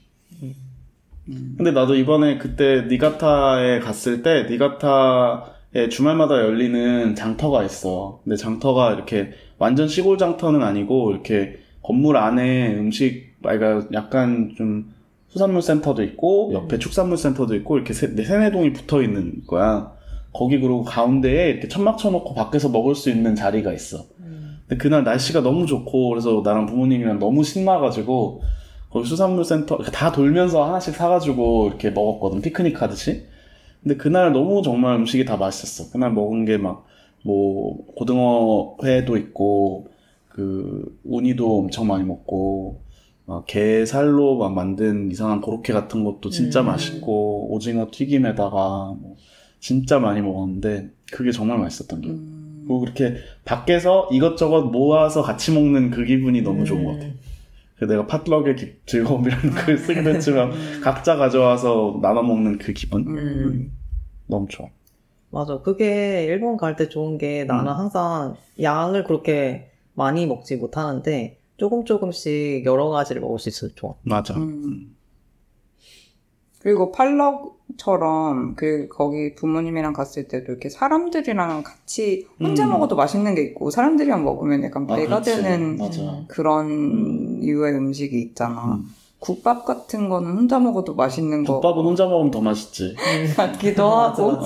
[1.58, 8.22] 근데 나도 이번에 그때 니가타에 갔을 때 니가타에 주말마다 열리는 장터가 있어.
[8.24, 14.94] 근데 장터가 이렇게 완전 시골 장터는 아니고 이렇게 건물 안에 음식, 그러니까 약간 좀
[15.36, 19.92] 수산물 센터도 있고 옆에 축산물 센터도 있고 이렇게 세, 세네 동이 붙어 있는 거야.
[20.34, 24.06] 거기 그리고 가운데에 이렇게 천막 쳐놓고 밖에서 먹을 수 있는 자리가 있어.
[24.20, 24.58] 음.
[24.68, 28.42] 근데 그날 날씨가 너무 좋고 그래서 나랑 부모님이랑 너무 신나가지고
[28.90, 33.26] 거기 수산물 센터 이렇게 다 돌면서 하나씩 사가지고 이렇게 먹었거든 피크닉 하듯이
[33.84, 36.86] 근데 그날 너무 정말 음식이 다 맛있었어 그날 먹은 게 막
[37.26, 39.88] 뭐 고등어 회도 있고
[40.30, 42.85] 그 우니도 엄청 많이 먹고 막
[43.48, 46.68] 게살로 막 만든 이상한 고로케 같은 것도 진짜 음.
[46.68, 49.16] 맛있고 오징어 튀김에다가 뭐
[49.60, 52.64] 진짜 많이 먹었는데 그게 정말 맛있었던 게 음.
[52.68, 57.06] 그리고 그렇게 밖에서 이것저것 모아서 같이 먹는 그 기분이 너무 좋은 것 같아.
[57.06, 57.20] 음.
[57.78, 63.72] 그 내가 팥럭의 기- 즐거움이라는 글을 쓰기도 했지만 각자 가져와서 나눠 먹는 그 기분 음.
[64.28, 64.68] 너무 좋아.
[65.32, 65.60] 맞아.
[65.60, 67.78] 그게 일본 갈 때 좋은 게 나는 음.
[67.78, 73.94] 항상 양을 그렇게 많이 먹지 못하는데 조금 조금씩 여러 가지를 먹을 수 있어서 좋아.
[74.04, 74.34] 맞아.
[74.36, 74.96] 음.
[76.60, 82.72] 그리고 팔럭처럼 그 거기 부모님이랑 갔을 때도 이렇게 사람들이랑 같이 혼자 음.
[82.72, 85.44] 먹어도 맛있는 게 있고 사람들이랑 먹으면 약간 아, 배가 그렇지.
[85.44, 86.24] 되는 맞아.
[86.28, 88.76] 그런 유의 음식이 있잖아.
[88.78, 88.86] 음.
[89.20, 92.96] 국밥 같은 거는 혼자 먹어도 맛있는 거 국밥은 혼자 먹으면 더 맛있지.
[93.38, 94.38] 같기도 하고.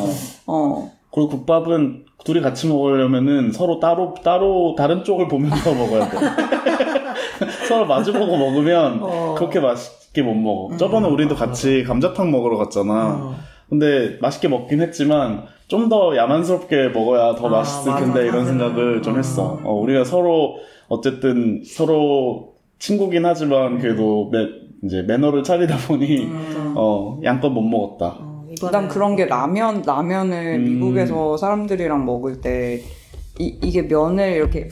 [0.46, 0.92] 어.
[1.14, 6.18] 그리고 국밥은 둘이 같이 먹으려면은 서로 따로 따로 다른 쪽을 보면서 먹어야 돼.
[7.68, 9.36] 서로 마주보고 먹으면 어.
[9.38, 10.76] 그렇게 맛있게 못 먹어.
[10.78, 11.14] 저번에 음.
[11.14, 13.20] 우리도 같이 감자탕 먹으러 갔잖아.
[13.22, 13.36] 어.
[13.70, 18.46] 근데 맛있게 먹긴 했지만 좀 더 야만스럽게 먹어야 더 아, 맛있을 맞아, 텐데 이런 맞아.
[18.48, 19.18] 생각을 좀 아.
[19.18, 19.60] 했어.
[19.64, 24.48] 어, 우리가 서로 어쨌든 서로 친구긴 하지만 그래도 매,
[24.84, 26.74] 이제 매너를 차리다 보니 음.
[26.76, 28.18] 어, 양껏 못 먹었다.
[28.68, 30.64] 어, 난 이번에- 그런 게 라면, 라면을 음.
[30.66, 32.82] 미국에서 사람들이랑 먹을 때,
[33.40, 34.68] 이, 이게 면을 이렇게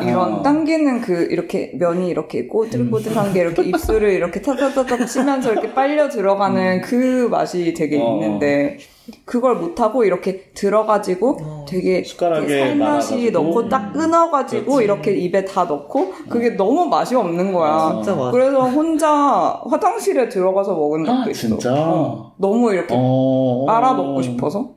[0.00, 0.42] 이런 아.
[0.42, 6.80] 당기는 그 이렇게 면이 이렇게 꼬들꼬들한 게 이렇게 입술을 이렇게 타타타타 치면서 이렇게 빨려 들어가는
[6.80, 8.14] 그 맛이 되게 어.
[8.14, 8.78] 있는데
[9.26, 11.64] 그걸 못하고 이렇게 들어가지고 어.
[11.68, 12.76] 되게 숟가락에 살며시
[13.14, 13.42] 말아가지고.
[13.42, 14.84] 넣고 딱 끊어가지고 그렇지.
[14.84, 17.92] 이렇게 입에 다 넣고 그게 너무 맛이 없는 거야.
[18.02, 18.30] 진짜 맛.
[18.30, 21.48] 그래서 혼자 화장실에 들어가서 먹은 적도 아, 있어.
[21.48, 21.74] 진짜?
[21.74, 22.32] 어.
[22.38, 23.66] 너무 이렇게 어.
[23.66, 24.74] 빨아 먹고 싶어서.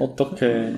[0.00, 0.74] 어떡해.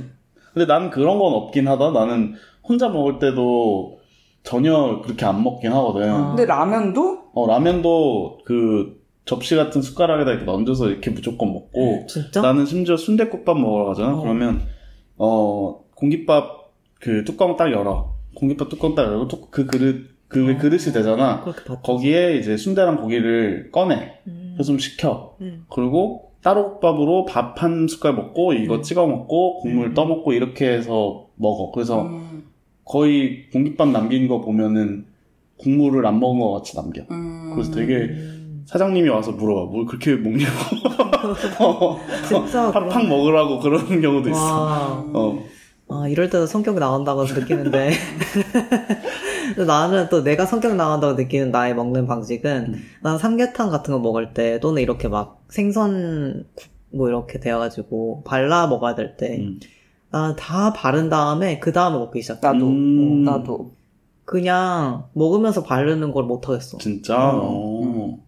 [0.55, 1.91] 근데 나는 그런 건 없긴 하다.
[1.91, 2.35] 나는
[2.69, 3.99] 혼자 먹을 때도
[4.43, 6.09] 전혀 그렇게 안 먹긴 하거든.
[6.09, 6.29] 아.
[6.29, 12.41] 근데 라면도 어, 라면도 그 접시 같은 숟가락에다 이렇게 얹어서 이렇게 무조건 먹고, 진짜?
[12.43, 14.17] 나는 심지어 순대국밥 먹으러 가잖아.
[14.17, 14.21] 어.
[14.21, 14.63] 그러면,
[15.17, 18.15] 어, 공깃밥 그 뚜껑 딱 열어.
[18.37, 20.59] 공깃밥 뚜껑 딱 열고 또그 그릇, 그 어.
[20.59, 21.45] 그릇이 되잖아.
[21.83, 24.21] 거기에 이제 순대랑 고기를 꺼내.
[24.29, 24.53] 음.
[24.55, 25.37] 그래서 좀 식혀.
[25.41, 25.65] 음.
[25.71, 28.83] 그리고 따로 국밥으로 밥 한 숟갈 먹고 이거 음.
[28.83, 29.95] 찍어 먹고 국물 음.
[29.95, 31.73] 떠먹고 이렇게 해서 먹어.
[31.73, 32.45] 그래서 음,
[32.87, 35.07] 거의 공깃밥 남긴 거 보면은
[35.59, 37.03] 국물을 안 먹은 것 같이 남겨.
[37.11, 38.65] 음, 그래서 되게 음.
[38.67, 39.71] 사장님이 와서 물어봐.
[39.71, 40.53] 뭘 그렇게 먹냐고.
[41.61, 44.41] 어, 진짜 팍팍 먹으라고 그러는 경우도 있어.
[44.41, 45.05] 와.
[45.13, 45.45] 어.
[45.89, 47.93] 아, 이럴 때도 성격이 나온다고 느끼는데.
[49.67, 52.85] 나는 또 내가 성격 나온다고 느끼는 나의 먹는 방식은, 음.
[53.03, 56.45] 난 삼계탕 같은 거 먹을 때, 또는 이렇게 막 생선,
[56.93, 59.61] 뭐 이렇게 되어가지고, 발라 먹어야 될 때, 음.
[60.11, 62.47] 나는 다 바른 다음에, 그 다음에 먹기 시작해.
[62.47, 63.25] 나도 음.
[63.25, 63.73] 나도
[64.25, 66.79] 그냥, 먹으면서 바르는 걸 못하겠어.
[66.79, 67.33] 진짜?
[67.33, 67.41] 음.
[67.43, 68.19] 어.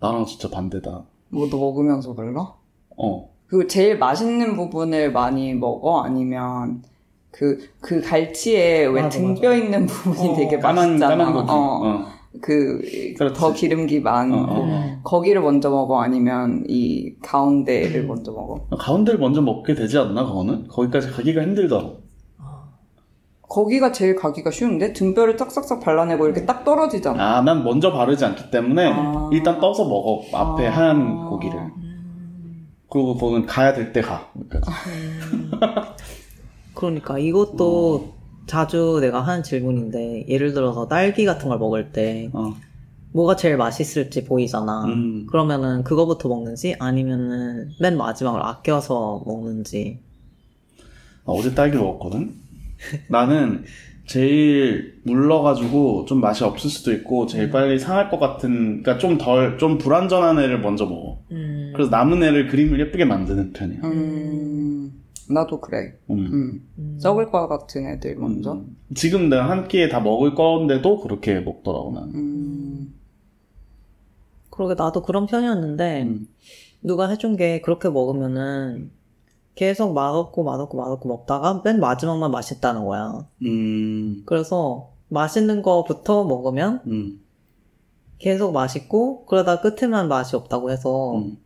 [0.00, 1.04] 나랑 진짜 반대다.
[1.30, 2.54] 뭐도 먹으면서 그런가?
[2.96, 3.30] 어.
[3.46, 6.82] 그 제일 맛있는 부분을 많이 먹어 아니면
[7.30, 11.16] 그 그 갈치에 왜 등뼈 있는 부분이 어, 되게 까만, 맛있잖아.
[11.16, 11.50] 까만 고기.
[11.52, 12.06] 어, 어.
[12.40, 12.80] 그
[13.16, 13.34] 그렇지.
[13.38, 14.64] 더 기름기 많고 어, 어.
[14.64, 15.00] 음.
[15.04, 18.08] 거기를 먼저 먹어 아니면 이 가운데를 음.
[18.08, 18.66] 먼저 먹어.
[18.76, 20.68] 가운데를 먼저 먹게 되지 않나, 그거는?
[20.68, 21.90] 거기까지 가기가 힘들더라.
[23.48, 27.38] 거기가 제일 가기가 쉬운데 등뼈를 싹싹싹 발라내고 이렇게 딱 떨어지잖아.
[27.38, 29.30] 아, 난 먼저 바르지 않기 때문에 아.
[29.32, 30.22] 일단 떠서 먹어.
[30.32, 30.70] 앞에 아.
[30.76, 31.56] 하얀 고기를.
[31.58, 32.68] 음.
[32.90, 34.28] 그리고 거긴 가야 될 때 가.
[34.34, 34.70] 거기까지.
[35.32, 35.50] 음.
[36.74, 38.15] 그러니까 이것도
[38.46, 42.54] 자주 내가 하는 질문인데 예를 들어서 딸기 같은 걸 먹을 때 어.
[43.12, 44.84] 뭐가 제일 맛있을지 보이잖아.
[44.84, 45.26] 음.
[45.26, 50.00] 그러면은 그거부터 먹는지 아니면은 맨 마지막으로 아껴서 먹는지.
[51.26, 52.34] 나 어제 딸기 먹었거든?
[53.08, 53.64] 나는
[54.06, 59.58] 제일 물러가지고 좀 맛이 없을 수도 있고 제일 빨리 상할 것 같은, 그러니까 좀 덜,
[59.58, 61.18] 좀 불안전한 애를 먼저 먹어.
[61.32, 61.72] 음.
[61.74, 63.80] 그래서 남은 애를 그림을 예쁘게 만드는 편이야.
[65.28, 65.98] 음, 나도 그래.
[66.10, 66.18] 음.
[66.18, 66.98] 음, 음.
[67.00, 68.52] 썩을 것 같은 애들 먼저.
[68.52, 68.76] 음.
[68.94, 72.14] 지금 내가 한 끼에 다 먹을 건데도 그렇게 먹더라고, 나는.
[72.14, 72.94] 음,
[74.50, 76.28] 그러게 나도 그런 편이었는데 음.
[76.82, 78.90] 누가 해준 게 그렇게 먹으면은
[79.54, 83.26] 계속 맛없고 맛없고 맛없고 먹다가 맨 마지막만 맛있다는 거야.
[83.42, 84.22] 음.
[84.26, 87.20] 그래서 맛있는 거부터 먹으면 음.
[88.18, 91.38] 계속 맛있고 그러다 끝에만 맛이 없다고 해서 음.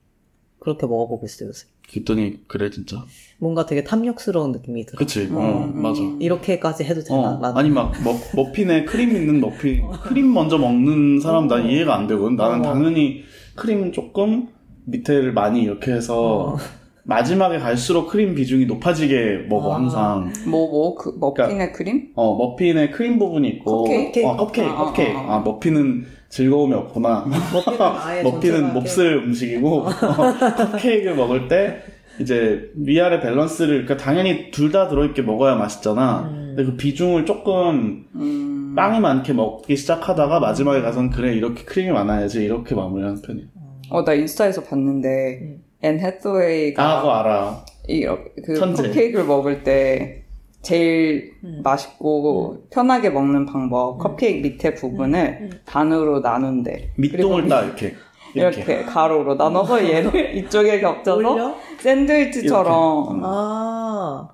[0.59, 1.66] 그렇게 먹어보고 있어요 요새.
[1.92, 3.05] 그랬더니, 그래, 진짜.
[3.40, 4.98] 뭔가 되게 탐욕스러운 느낌이 들어.
[4.98, 6.00] 그치, 어, 음, 맞아.
[6.03, 6.20] 음.
[6.20, 7.38] 이렇게까지 해도 되나?
[7.42, 7.53] 어.
[7.57, 12.37] 아니 막 머, 머핀에 크림 있는 머핀 크림 먼저 먹는 사람 난 이해가 안 되거든
[12.37, 12.62] 나는 어.
[12.62, 13.22] 당연히
[13.55, 14.48] 크림 조금
[14.85, 16.57] 밑에를 많이 이렇게 해서 어.
[17.05, 19.77] 마지막에 갈수록 크림 비중이 높아지게 먹어 아.
[19.77, 22.09] 항상 뭐, 뭐, 그, 머핀의 크림?
[22.15, 24.25] 어 머핀에 크림 부분이 있고 컵케이크?
[24.27, 25.37] 어 컵케이크 아, 아, 컵케이크 아, 아.
[25.37, 29.85] 아 머핀은 즐거움이 없구나 머핀은 머핀은 몹쓸 음식이고
[30.73, 31.79] 컵케이크를 먹을 때
[32.21, 36.55] 이제 위아래 밸런스를 그러니까 당연히 둘 다 들어있게 먹어야 맛있잖아 음.
[36.55, 42.45] 근데 그 비중을 조금 음, 빵이 많게 먹기 시작하다가 마지막에 가서는 그래 이렇게 크림이 많아야지
[42.45, 43.45] 이렇게 마무리하는 편이야.
[43.91, 45.63] 어, 나 인스타에서 봤는데, 음.
[45.83, 47.64] 앤 해서웨이가 아 그거 알아.
[47.88, 48.83] 이렇게 그 천재.
[48.85, 50.23] 컵케이크를 먹을 때
[50.62, 51.61] 제일 음.
[51.64, 55.51] 맛있고 편하게 먹는 방법 컵케이크 밑에 부분을 음.
[55.66, 57.95] 반으로 나눈대 밑동을 그리고 딱 이렇게
[58.35, 58.85] 이렇게, 이렇게.
[58.85, 61.55] 가로로 나눠서 얘를 이쪽에 겹쳐서 올려?
[61.79, 64.29] 샌드위치처럼 아.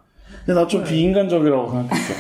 [0.45, 2.15] 근데 나 좀 비인간적이라고 생각했어.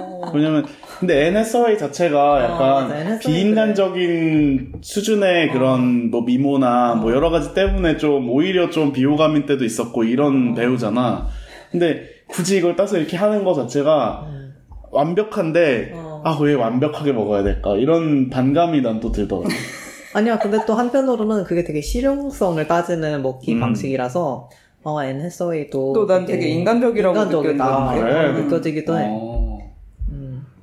[0.00, 0.30] 어.
[0.34, 0.64] 왜냐면
[0.98, 2.96] 근데 NSA 자체가 약간 맞아.
[2.98, 9.64] NSA 비인간적인 수준의 그런 뭐 미모나 뭐 여러 가지 때문에 좀 오히려 좀 비호감인 때도
[9.64, 11.26] 있었고 이런 배우잖아.
[11.70, 14.54] 근데 굳이 이걸 따서 이렇게 하는 거 자체가 음.
[14.90, 16.22] 완벽한데 어.
[16.24, 19.48] 아왜 완벽하게 먹어야 될까 이런 반감이 난 또 들더라고.
[20.14, 23.60] 아니야, 근데 또 한편으로는 그게 되게 실용성을 따지는 먹기 음.
[23.60, 24.48] 방식이라서,
[24.82, 25.92] 어, 앤 해서웨이도.
[25.92, 27.94] 또 난 되게 인간적이라고 인간적이다.
[27.94, 28.26] 그래?
[28.28, 29.06] 어, 느껴지기도 해.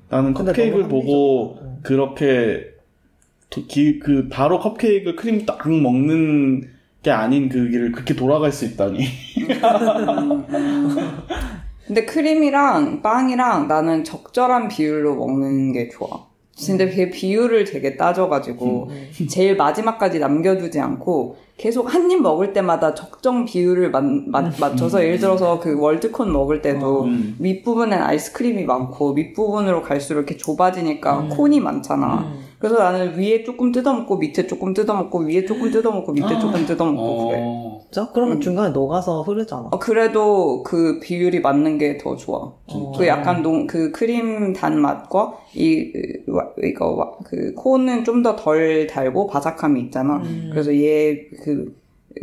[0.10, 1.60] 나는 컵케이크를 보고.
[1.84, 2.72] 그렇게
[3.50, 6.70] 도- 기- 그 바로 컵케이크 크림 딱 먹는
[7.04, 9.06] 게 아닌 그 길을 그렇게 돌아갈 수 있다니.
[11.86, 16.26] 근데 크림이랑 빵이랑 나는 적절한 비율로 먹는 게 좋아.
[16.66, 18.90] 근데 그 비율을 되게 따져가지고
[19.30, 25.20] 제일 마지막까지 남겨두지 않고 계속 한 입 먹을 때마다 적정 비율을 맞, 맞, 맞춰서 예를
[25.20, 27.36] 들어서 그 월드콘 먹을 때도 음.
[27.40, 31.30] 윗부분엔 아이스크림이 많고 밑부분으로 갈수록 이렇게 좁아지니까 음.
[31.30, 32.26] 콘이 많잖아.
[32.28, 32.45] 음.
[32.68, 37.38] 그래서 나는 위에 조금 뜯어먹고 밑에 조금 뜯어먹고 위에 조금 뜯어먹고 밑에 조금 뜯어먹고 그래.
[37.44, 38.10] 어, 진짜?
[38.12, 38.42] 그러면 음.
[38.42, 39.70] 중간에 녹아서 흐르잖아.
[39.72, 42.54] 어, 그래도 그 비율이 맞는 게 더 좋아.
[42.68, 42.92] 어.
[42.98, 45.92] 그 약간 농, 그 크림 단맛과 이,
[46.64, 50.18] 이거, 와- 그 콘은 좀더 덜 달고 바삭함이 있잖아.
[50.18, 50.50] 음.
[50.52, 51.76] 그래서 얘 그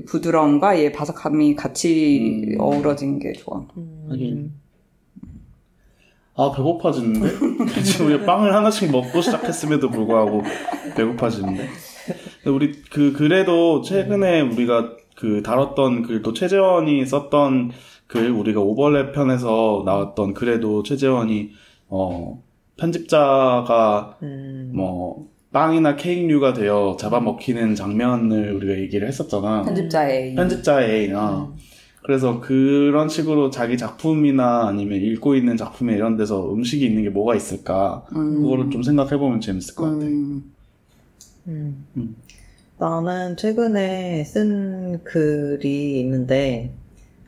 [0.06, 2.60] 부드러움과 얘 바삭함이 같이 음.
[2.60, 3.64] 어우러진 게 좋아.
[3.76, 4.06] 음.
[4.08, 4.52] 하긴.
[6.34, 7.28] 아 배고파지는데?
[7.84, 10.42] 지금 우리 빵을 하나씩 먹고 시작했음에도 불구하고
[10.96, 11.68] 배고파지는데?
[12.46, 17.72] 우리 그 그래도 최근에 우리가 그 다뤘던 글도 최재원이 썼던
[18.06, 21.50] 글 우리가 오버랩 편에서 나왔던 그래도 최재원이
[21.88, 22.42] 어
[22.76, 24.72] 편집자가 음.
[24.74, 29.62] 뭐 빵이나 케이크류가 되어 잡아먹히는 장면을 우리가 얘기를 했었잖아.
[29.62, 31.54] 편집자의 편집자의 어.
[32.02, 37.34] 그래서 그런 식으로 자기 작품이나 아니면 읽고 있는 작품에 이런 데서 음식이 있는 게 뭐가
[37.36, 38.42] 있을까 음.
[38.42, 39.96] 그거를 좀 생각해 보면 재밌을 것 같아.
[40.06, 40.52] 음.
[41.46, 41.86] 음.
[41.96, 42.16] 음.
[42.78, 46.72] 나는 최근에 쓴 글이 있는데,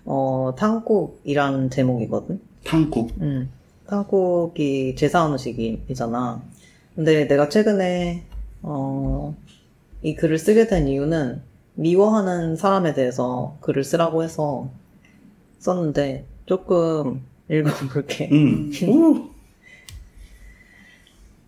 [0.04, 2.40] 어, 탕국이라는 제목이거든?
[2.64, 3.12] 탕국.
[3.20, 3.48] 음.
[3.86, 6.42] 탕국이 제사 음식이잖아.
[6.96, 8.24] 근데 내가 최근에,
[8.62, 9.36] 어,
[10.02, 11.40] 이 글을 쓰게 된 이유는
[11.74, 14.70] 미워하는 사람에 대해서 글을 쓰라고 해서
[15.58, 18.28] 썼는데, 조금 읽어볼게.
[18.32, 18.72] 음.
[18.88, 19.30] 오.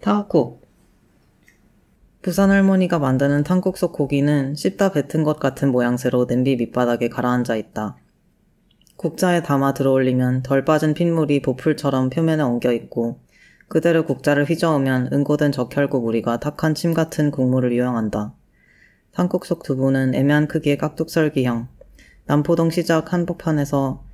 [0.00, 0.66] 탕국.
[2.22, 7.96] 부산 할머니가 만드는 탕국 속 고기는 씹다 뱉은 것 같은 모양새로 냄비 밑바닥에 가라앉아 있다.
[8.96, 13.20] 국자에 담아 들어올리면 덜 빠진 핏물이 보풀처럼 표면에 엉겨 있고
[13.68, 18.32] 그대로 국자를 휘저으면 응고된 적혈구 무리가 탁한 침 같은 국물을 유영한다.
[19.16, 21.68] 탕국 속 두부는 애매한 크기의 깍둑썰기형.
[22.26, 24.04] 남포동 시작 한복판에서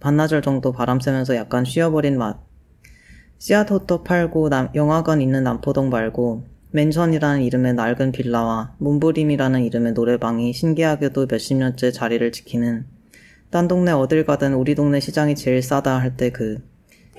[0.00, 2.40] 반나절 정도 바람 쐬면서 약간 쉬어버린 맛.
[3.38, 10.52] 씨앗 호떡 팔고 남- 영화관 있는 남포동 말고 맨션이라는 이름의 낡은 빌라와 문부림이라는 이름의 노래방이
[10.52, 12.84] 신기하게도 몇십 년째 자리를 지키는
[13.50, 16.58] 딴 동네 어딜 가든 우리 동네 시장이 제일 싸다 할 때 그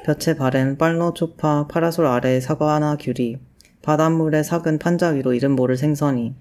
[0.06, 3.38] 볕에 바랜 빨로 초파 파라솔 아래 사과 하나 귤이
[3.82, 6.36] 바닷물에 삭은 판자 위로 이름 모를 생선이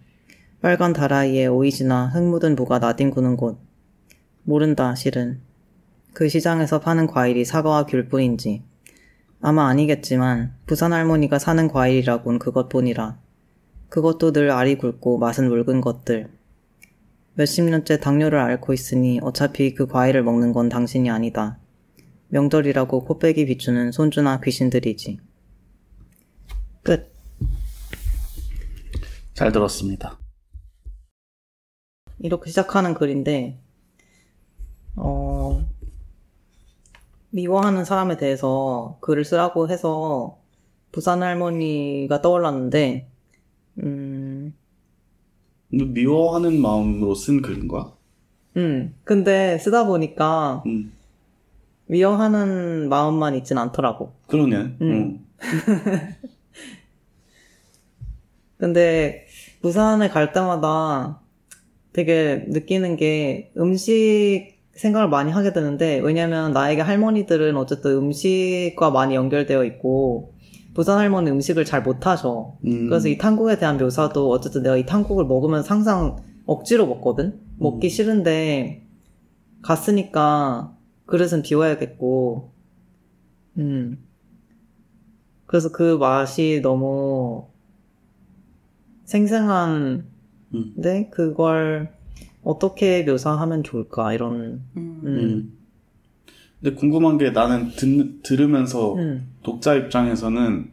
[0.62, 3.58] 빨간 다라이에 오이지나 흙 묻은 무가 나뒹구는 곳
[4.44, 5.40] 모른다 실은
[6.12, 8.62] 그 시장에서 파는 과일이 사과와 귤뿐인지
[9.40, 13.18] 아마 아니겠지만 부산 할머니가 사는 과일이라곤 그것뿐이라.
[13.88, 16.30] 그것도 늘 알이 굵고 맛은 묽은 것들.
[17.34, 21.58] 몇십 년째 당뇨를 앓고 있으니 어차피 그 과일을 먹는 건 당신이 아니다.
[22.28, 25.18] 명절이라고 코빼기 비추는 손주나 귀신들이지.
[26.84, 27.12] 끝.
[29.34, 30.21] 잘 들었습니다.
[32.22, 33.58] 이렇게 시작하는 글인데,
[34.96, 35.66] 어,
[37.30, 40.38] 미워하는 사람에 대해서 글을 쓰라고 해서
[40.92, 43.08] 부산 할머니가 떠올랐는데,
[43.82, 44.54] 음,
[45.72, 47.92] 너 미워하는 마음으로 쓴 글인 거야?
[48.56, 50.92] 음, 근데 쓰다 보니까 음.
[51.86, 54.12] 미워하는 마음만 있진 않더라고.
[54.26, 54.56] 그러네.
[54.56, 54.76] 음.
[54.82, 55.26] 음.
[58.58, 59.26] 근데
[59.60, 61.21] 부산에 갈 때마다
[61.92, 69.64] 되게 느끼는 게 음식 생각을 많이 하게 되는데 왜냐면 나에게 할머니들은 어쨌든 음식과 많이 연결되어
[69.64, 70.32] 있고
[70.74, 72.56] 부산 할머니 음식을 잘 못하셔.
[72.64, 72.88] 음.
[72.88, 77.38] 그래서 이 탕국에 대한 묘사도 어쨌든 내가 이 탕국을 먹으면 항상 억지로 먹거든?
[77.58, 77.90] 먹기 음.
[77.90, 78.86] 싫은데
[79.62, 80.76] 갔으니까
[81.06, 82.52] 그릇은 비워야겠고
[83.58, 83.98] 음
[85.46, 87.48] 그래서 그 맛이 너무
[89.04, 90.11] 생생한
[90.80, 91.10] 데 음.
[91.10, 91.92] 그걸
[92.42, 94.66] 어떻게 묘사하면 좋을까 이런 음.
[94.76, 95.02] 음.
[95.04, 95.52] 음.
[96.60, 99.32] 근데 궁금한 게 나는 듣, 들으면서 음.
[99.42, 100.70] 독자 입장에서는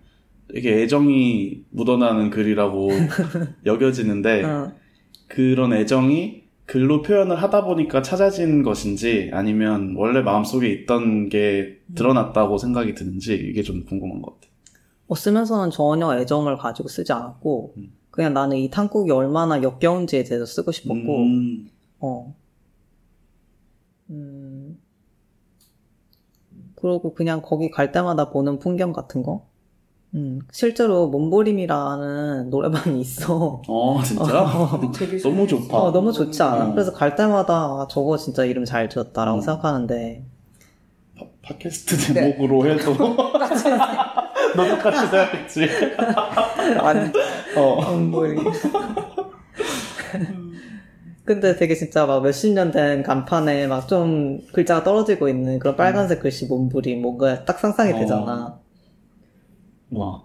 [0.53, 2.89] 되게 애정이 묻어나는 글이라고
[3.65, 4.71] 여겨지는데 어,
[5.27, 12.93] 그런 애정이 글로 표현을 하다 보니까 찾아진 것인지 아니면 원래 마음속에 있던 게 드러났다고 생각이
[12.93, 14.51] 드는지 이게 좀 궁금한 것 같아.
[15.07, 17.91] 어, 쓰면서는 전혀 애정을 가지고 쓰지 않았고 음.
[18.19, 21.69] 그냥 나는 이 탕국이 얼마나 역겨운지에 대해서 쓰고 싶었고 음,
[22.01, 22.35] 어.
[24.09, 24.77] 음.
[26.75, 29.45] 그러고 그냥 거기 갈 때마다 보는 풍경 같은 거?
[30.15, 30.41] 음.
[30.51, 33.61] 실제로 몸부림이라는 노래방이 있어.
[33.65, 34.45] 어 진짜?
[34.93, 35.77] 되게 너무 좋다.
[35.77, 36.65] 어, 너무 좋지 않아?
[36.65, 36.71] 음.
[36.73, 39.41] 그래서 갈 때마다 아, 저거 진짜 이름 잘 지었다라고 음.
[39.41, 40.25] 생각하는데,
[41.17, 42.91] 파, 팟캐스트 제목으로 해도
[44.57, 45.69] 너 똑같이 생각했지.
[46.81, 47.13] 완
[47.55, 47.61] 어.
[47.81, 48.35] 엉보이.
[51.25, 56.21] 근데 되게 진짜 막 몇십 년 된 간판에 막 좀 글자가 떨어지고 있는 그런 빨간색
[56.21, 58.59] 글씨 몸부림 뭔가 딱 상상이 되잖아.
[59.91, 60.23] 와.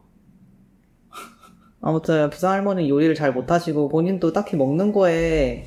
[1.83, 5.66] 아무튼 부산 할머니 요리를 잘 못하시고 본인도 딱히 먹는 거에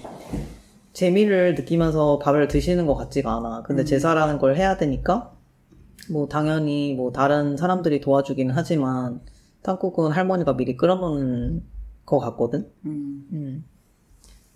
[0.94, 3.62] 재미를 느끼면서 밥을 드시는 것 같지가 않아.
[3.64, 3.86] 근데 음.
[3.86, 5.34] 제사라는 걸 해야 되니까
[6.12, 9.22] 뭐 당연히 뭐 다른 사람들이 도와주기는 하지만
[9.62, 11.64] 탕국은 할머니가 미리 끓여놓는
[12.06, 12.70] 것 같거든.
[12.86, 13.28] 음.
[13.32, 13.66] 음.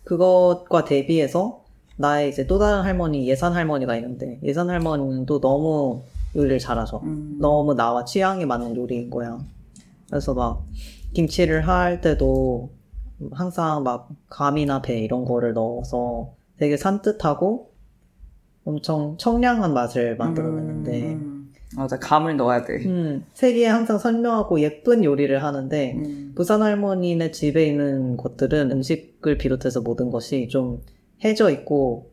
[0.04, 1.64] 그것과 대비해서
[1.97, 6.02] 나의 이제 또 다른 할머니 예산 할머니가 있는데 예산 할머니는 또 너무
[6.36, 7.02] 요리를 잘하셔.
[7.04, 7.38] 음.
[7.39, 9.39] 너무 나와 취향에 맞는 요리인 거야.
[10.10, 10.64] 그래서 막
[11.14, 12.72] 김치를 할 때도
[13.34, 17.72] 항상 막 감이나 배 이런 거를 넣어서 되게 산뜻하고
[18.66, 21.31] 엄청 청량한 맛을 만들어내는데 음.
[21.76, 22.86] 맞아 감을 넣어야 돼.
[22.86, 26.34] 음, 세기에 항상 선명하고 예쁜 요리를 하는데 음.
[26.36, 30.82] 부산 할머니네 집에 있는 것들은 음식을 비롯해서 모든 것이 좀
[31.24, 32.12] 해져 있고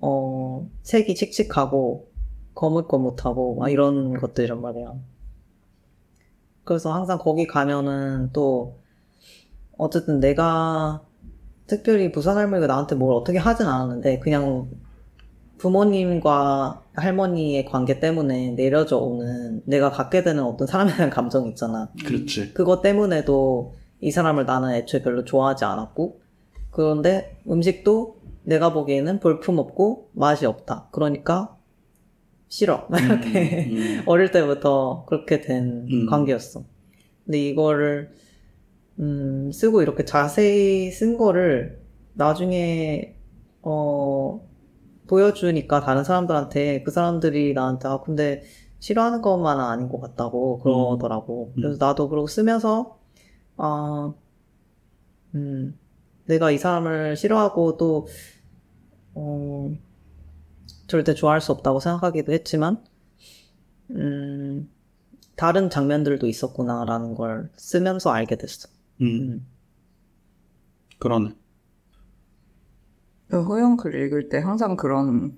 [0.00, 2.08] 어, 색이 칙칙하고
[2.54, 4.94] 거뭇거뭇하고 막 이런 것들이란 말이야.
[6.64, 8.78] 그래서 항상 거기 가면은 또
[9.78, 11.02] 어쨌든 내가
[11.66, 14.68] 특별히 부산 할머니가 나한테 뭘 어떻게 하진 않았는데 그냥
[15.58, 21.90] 부모님과 할머니의 관계 때문에 내려져 오는 내가 갖게 되는 어떤 사람에 대한 감정이 있잖아.
[22.04, 22.52] 그렇지.
[22.52, 26.20] 그것 때문에도 이 사람을 나는 애초에 별로 좋아하지 않았고
[26.70, 30.88] 그런데 음식도 내가 보기에는 볼품 없고 맛이 없다.
[30.92, 31.56] 그러니까
[32.48, 32.86] 싫어.
[32.92, 36.06] 이렇게 음, 어릴 때부터 그렇게 된 음.
[36.06, 36.64] 관계였어.
[37.24, 38.10] 근데 이거를
[38.98, 41.80] 음, 쓰고 이렇게 자세히 쓴 거를
[42.14, 43.16] 나중에
[43.62, 44.45] 어
[45.06, 48.42] 보여주니까 다른 사람들한테 그 사람들이 나한테 아 근데
[48.80, 51.52] 싫어하는 것만은 아닌 것 같다고 그러더라고.
[51.56, 51.62] 음.
[51.62, 52.98] 그래서 나도 그러고 쓰면서
[53.56, 54.12] 아
[55.34, 55.78] 음,
[56.26, 58.06] 내가 이 사람을 싫어하고 또
[59.14, 59.70] 어,
[60.86, 62.84] 절대 좋아할 수 없다고 생각하기도 했지만
[63.90, 64.70] 음,
[65.36, 68.68] 다른 장면들도 있었구나라는 걸 쓰면서 알게 됐어.
[69.00, 69.46] 음, 음.
[70.98, 71.34] 그러네.
[73.28, 75.34] 그 호영 글 읽을 때 항상 그런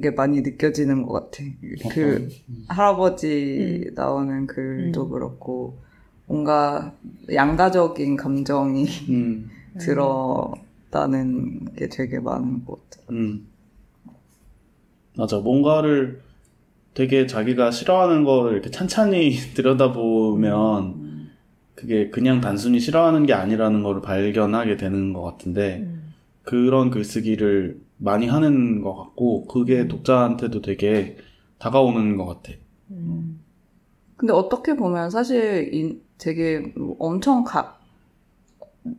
[0.00, 1.44] 게 많이 느껴지는 것 같아.
[1.92, 2.28] 그
[2.68, 5.10] 할아버지 나오는 글도 음.
[5.10, 5.78] 그렇고
[6.26, 6.94] 뭔가
[7.32, 9.50] 양가적인 감정이 음,
[9.80, 13.02] 들었다는 게 되게 많은 것 같아.
[13.10, 13.46] 음.
[15.16, 15.38] 맞아.
[15.38, 16.22] 뭔가를
[16.94, 21.30] 되게 자기가 싫어하는 거를 이렇게 찬찬히 들여다보면 음.
[21.74, 25.86] 그게 그냥 단순히 싫어하는 게 아니라는 거를 발견하게 되는 것 같은데
[26.42, 31.16] 그런 글쓰기를 많이 하는 것 같고 그게 독자한테도 되게
[31.58, 32.52] 다가오는 것 같아.
[32.90, 33.40] 음.
[34.16, 37.78] 근데 어떻게 보면 사실 인- 되게 엄청 가,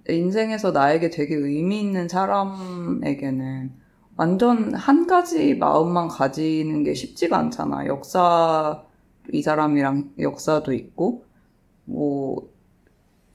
[0.10, 3.72] 인생에서 나에게 되게 의미 있는 사람에게는
[4.16, 7.88] 완전 한 가지 마음만 가지는 게 쉽지가 않잖아.
[7.88, 8.84] 역사,
[9.32, 11.26] 이 사람이랑 역사도 있고,
[11.86, 12.53] 뭐,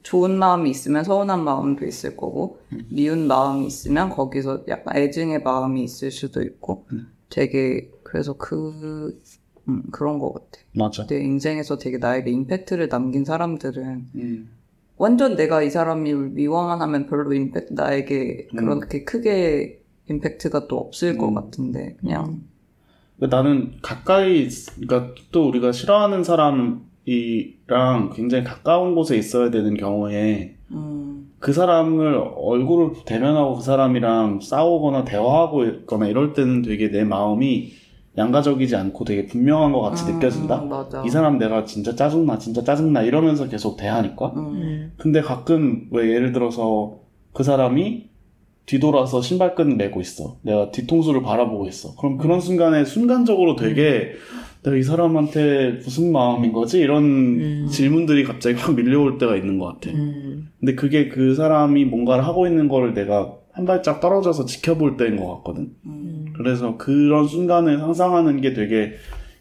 [0.08, 6.10] 좋은 마음이 있으면 서운한 마음도 있을 거고, 미운 마음이 있으면 거기서 약간 애증의 마음이 있을
[6.10, 7.08] 수도 있고, 음.
[7.28, 9.20] 되게, 그래서 그,
[9.68, 10.64] 음, 그런 것 같아.
[10.72, 11.06] 맞아.
[11.06, 14.50] 내 인생에서 되게 나에게 임팩트를 남긴 사람들은 음,
[14.96, 18.56] 완전 내가 이 사람이 미워만 하면 별로 임팩트 나에게 음.
[18.56, 21.34] 그렇게 크게 임팩트가 또 없을 것 음.
[21.34, 22.44] 같은데 그냥
[23.18, 24.48] 나는 가까이,
[24.80, 32.22] 그러니까 또 우리가 싫어하는 사람 이랑 굉장히 가까운 곳에 있어야 되는 경우에 음, 그 사람을
[32.36, 37.72] 얼굴을 대면하고 그 사람이랑 싸우거나 대화하고 있거나 이럴 때는 되게 내 마음이
[38.18, 40.62] 양가적이지 않고 되게 분명한 것 같이 음, 느껴진다.
[40.62, 41.02] 음, 맞아.
[41.06, 44.32] 이 사람 내가 진짜 짜증나, 진짜 짜증나 이러면서 계속 대하니까.
[44.36, 44.92] 음, 음.
[44.98, 46.98] 근데 가끔 왜 예를 들어서
[47.32, 48.08] 그 사람이
[48.66, 50.36] 뒤돌아서 신발끈을 매고 있어.
[50.42, 51.94] 내가 뒤통수를 바라보고 있어.
[51.96, 54.12] 그럼 그런 순간에 순간적으로 되게
[54.68, 56.78] 내가 이 사람한테 무슨 마음인 거지?
[56.78, 57.68] 이런 음.
[57.70, 59.90] 질문들이 갑자기 확 밀려올 때가 있는 것 같아.
[59.90, 60.48] 음.
[60.60, 65.36] 근데 그게 그 사람이 뭔가를 하고 있는 거를 내가 한 발짝 떨어져서 지켜볼 때인 것
[65.36, 65.74] 같거든.
[65.86, 68.92] 음, 그래서 그런 순간을 상상하는 게 되게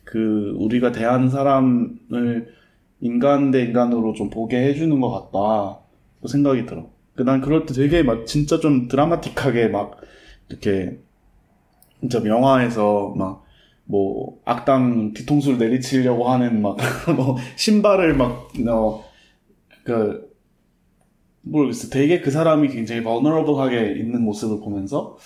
[0.03, 2.47] 그 우리가 대하는 사람을
[3.01, 5.81] 인간 대 인간으로 좀 보게 해주는 것 같다.
[6.21, 6.89] 그 생각이 들어.
[7.15, 9.97] 그난 그럴 때 되게 막 진짜 좀 드라마틱하게 막
[10.49, 10.97] 이렇게
[11.99, 13.43] 진짜 영화에서 막
[13.87, 16.77] 뭐 악당 뒤통수를 내리치려고 하는 막
[17.15, 20.27] 뭐 신발을 막어그
[21.41, 21.89] 모르겠어.
[21.89, 25.17] 되게 그 사람이 굉장히 vulnerable하게 있는 모습을 보면서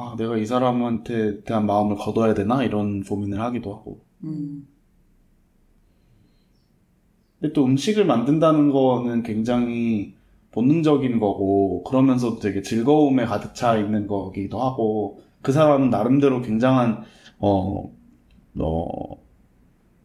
[0.00, 2.62] 아, 내가 이 사람한테 대한 마음을 거둬야 되나?
[2.62, 3.98] 이런 고민을 하기도 하고.
[4.22, 4.68] 음.
[7.40, 10.14] 근데 또 음식을 만든다는 거는 굉장히
[10.52, 17.02] 본능적인 거고, 그러면서도 되게 즐거움에 가득 차 있는 거기도 하고, 그 사람은 나름대로 굉장한,
[17.40, 17.90] 어,
[18.60, 19.16] 어,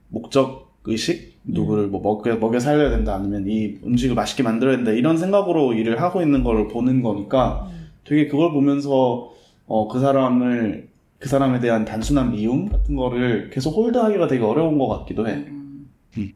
[0.09, 1.33] 목적 의식?
[1.45, 6.01] 누구를 뭐 먹여, 먹여 살려야 된다, 아니면 이 음식을 맛있게 만들어야 된다, 이런 생각으로 일을
[6.01, 7.69] 하고 있는 걸 보는 거니까,
[8.05, 9.33] 되게 그걸 보면서,
[9.65, 10.89] 어, 그 사람을,
[11.19, 15.33] 그 사람에 대한 단순한 미움 같은 거를 계속 홀드하기가 되게 어려운 것 같기도 해.
[15.33, 15.89] 음.
[16.17, 16.33] 음.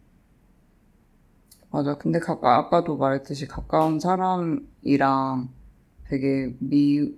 [1.72, 1.97] 맞아.
[1.97, 5.49] 근데 가, 아까도 말했듯이 가까운 사람이랑
[6.09, 7.11] 되게 미,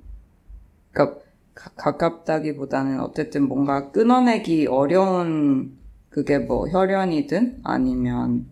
[0.92, 1.20] 그러니까
[1.60, 5.78] 가, 가깝다기보다는 어쨌든 뭔가 끊어내기 어려운
[6.10, 8.46] 그게 뭐 혈연이든 아니면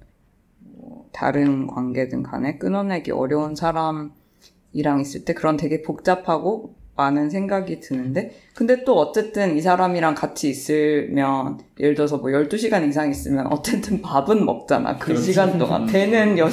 [0.60, 8.36] 뭐 다른 관계든 간에 끊어내기 어려운 사람이랑 있을 때 그런 되게 복잡하고 많은 생각이 드는데
[8.56, 14.44] 근데 또 어쨌든 이 사람이랑 같이 있으면 예를 들어서 뭐 12시간 이상 있으면 어쨌든 밥은
[14.44, 14.98] 먹잖아.
[14.98, 15.32] 그 그렇지.
[15.32, 16.50] 시간 동안 배는 여.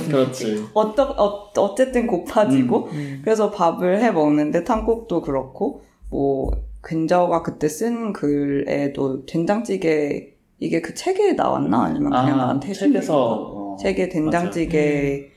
[0.74, 3.20] 어떠, 어, 어쨌든 고파지고 음.
[3.24, 5.82] 그래서 밥을 해 먹는데 탕국도 그렇고
[6.14, 10.28] 뭐 근저가 그때 쓴 글에도 된장찌개
[10.60, 15.30] 이게 그 책에 나왔나 아니면 그냥 아, 나한테 책에서, 어, 책에 된장찌개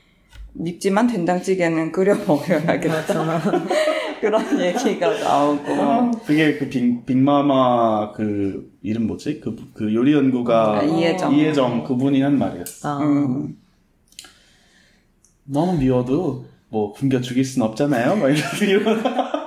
[0.52, 3.40] 밉지만 된장찌개는 끓여 먹어야겠다.
[4.20, 9.40] 그런 얘기가 나오고 아, 그게 그 빅, 빅마마 그 이름 뭐지?
[9.40, 11.34] 그, 그 요리 연구가 아, 이혜정.
[11.34, 12.88] 이혜정 그분이 한 말이었어.
[12.88, 13.56] 아, 음.
[15.42, 18.14] 너무 미워도 뭐 굶겨 죽일 순 없잖아요.
[18.14, 19.37] 막 이런, 이런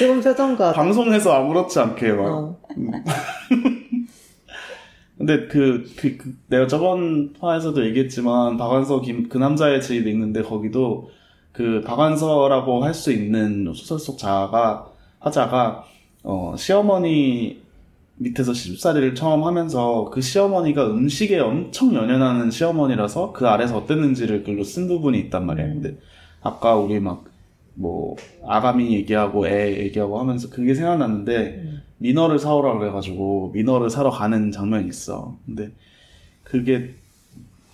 [0.00, 2.24] 지금 표정과 방송에서 아무렇지 않게 막.
[2.24, 2.58] 어,
[5.18, 11.10] 근데 그, 그, 그 내가 저번 화에서도 얘기했지만 박완서 김, 그 남자의 집 읽는데 거기도
[11.52, 14.86] 그 박완서라고 할 수 있는 소설 속 자가
[15.18, 15.84] 화자가
[16.22, 17.60] 어 시어머니
[18.16, 24.88] 밑에서 시집살이를 처음 하면서 그 시어머니가 음식에 엄청 연연하는 시어머니라서 그 아래서 어땠는지를 글로 쓴
[24.88, 25.66] 부분이 있단 말이야.
[25.66, 25.98] 근데
[26.40, 27.24] 아까 우리 막
[27.74, 28.16] 뭐
[28.46, 31.62] 아가미 얘기하고 애 얘기하고 하면서 그게 생각났는데
[31.98, 35.36] 미너를 사오라 그래가지고 미너를 사러 가는 장면이 있어.
[35.46, 35.70] 근데
[36.42, 36.94] 그게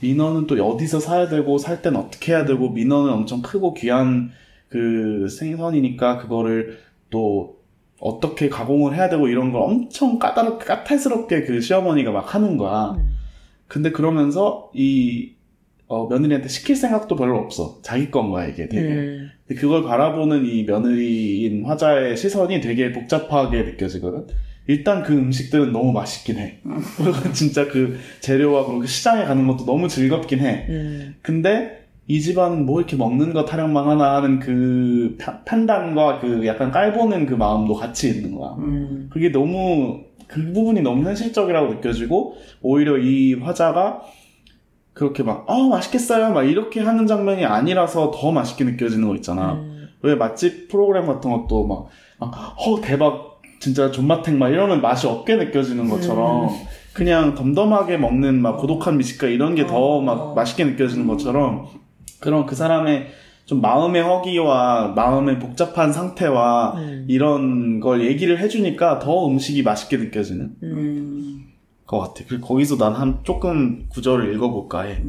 [0.01, 4.31] 민어는 또 어디서 사야 되고 살 땐 어떻게 해야 되고 민어는 엄청 크고 귀한
[4.69, 6.79] 그 생선이니까 그거를
[7.11, 7.57] 또
[7.99, 12.95] 어떻게 가공을 해야 되고 이런 걸 엄청 까다롭게 까탈스럽게 그 시어머니가 막 하는 거야.
[13.69, 15.33] 근데 그러면서 이
[15.89, 17.79] 어, 며느리한테 시킬 생각도 별로 없어.
[17.83, 18.83] 자기 건 거야 이게 되게.
[18.87, 19.31] 음.
[19.49, 24.27] 그걸 바라보는 이 며느리인 화자의 시선이 되게 복잡하게 느껴지거든.
[24.69, 26.59] 일단 그 음식들은 너무 맛있긴 해.
[26.97, 30.67] 그리고 진짜 그 재료와 그리고 시장에 가는 것도 너무 즐겁긴 해.
[30.69, 31.15] 음.
[31.23, 36.73] 근데 이 집안은 뭐 이렇게 먹는 거 타령만 하나 하는 그 파- 판단과 그 약간
[36.73, 38.57] 깔보는 그 마음도 같이 있는 거야.
[38.59, 39.09] 음.
[39.13, 44.03] 그게 너무 그 부분이 너무 현실적이라고 느껴지고 오히려 이 화자가
[44.97, 49.53] 그렇게 막 어 맛있겠어요 막 이렇게 하는 장면이 아니라서 더 맛있게 느껴지는 거 있잖아.
[49.53, 49.89] 음.
[50.03, 51.87] 왜 맛집 프로그램 같은 것도 막,
[52.19, 56.49] 막, 어, 대박, 진짜 존맛탱 막 이러면 맛이 없게 느껴지는 것처럼,
[56.95, 61.67] 그냥 덤덤하게 먹는 막 고독한 미식가 이런 게 더막 맛있게 느껴지는 것처럼,
[62.21, 63.09] 그런 그 사람의
[63.45, 67.05] 좀 마음의 허기와 마음의 복잡한 상태와 음.
[67.09, 71.46] 이런 걸 얘기를 해주니까 더 음식이 맛있게 느껴지는 음.
[71.87, 72.25] 것 같아.
[72.29, 75.03] 그리고 거기서 난 한 조금 구절을 읽어볼까 해.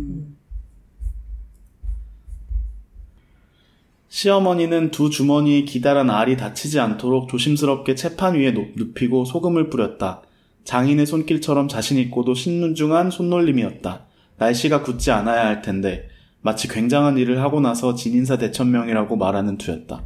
[4.09, 10.21] 시어머니는 두 주머니에 기다란 알이 다치지 않도록 조심스럽게 채판 위에 높- 눕히고 소금을 뿌렸다.
[10.63, 14.05] 장인의 손길처럼 자신 있고도 신눈중한 손놀림이었다.
[14.37, 16.07] 날씨가 굳지 않아야 할 텐데
[16.41, 20.03] 마치 굉장한 일을 하고 나서 진인사 대천명이라고 말하는 투였다.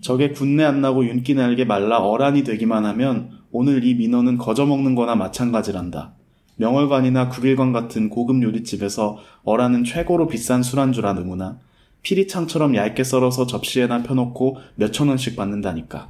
[0.00, 4.96] 적에 군내 안 나고 윤기 날게 말라 어란이 되기만 하면 오늘 이 민어는 거저 먹는
[4.96, 6.14] 거나 마찬가지란다.
[6.56, 11.60] 명월관이나 국일관 같은 고급 요리집에서 어란은 최고로 비싼 술안주라 누구나
[12.02, 16.08] 피리창처럼 얇게 썰어서 접시에나 펴놓고 몇천 원씩 받는다니까.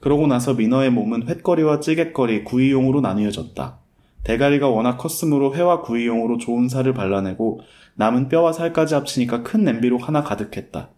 [0.00, 3.78] 그러고 나서 민어의 몸은 횟거리와 찌개거리, 구이용으로 나뉘어졌다.
[4.24, 7.60] 대가리가 워낙 컸으므로 회와 구이용으로 좋은 살을 발라내고
[7.94, 10.88] 남은 뼈와 살까지 합치니까 큰 냄비로 하나 가득했다.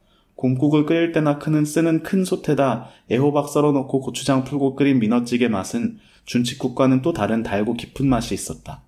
[0.42, 7.00] 곰국을 끓일 때나 크는 쓰는 큰 솥에다 애호박 썰어놓고 고추장 풀고 끓인 민어찌개 맛은 준치국과는
[7.02, 8.82] 또 다른 달고 깊은 맛이 있었다.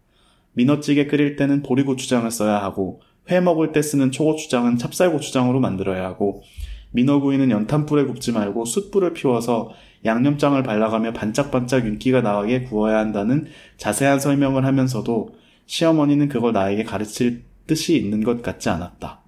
[0.54, 6.42] 민어찌개 끓일 때는 보리고추장을 써야 하고 회 먹을 때 쓰는 초고추장은 찹쌀고추장으로 만들어야 하고
[6.90, 9.70] 민어구이는 연탄불에 굽지 말고 숯불을 피워서
[10.04, 13.46] 양념장을 발라가며 반짝반짝 윤기가 나게 구워야 한다는
[13.76, 15.28] 자세한 설명을 하면서도
[15.66, 19.23] 시어머니는 그걸 나에게 가르칠 뜻이 있는 것 같지 않았다.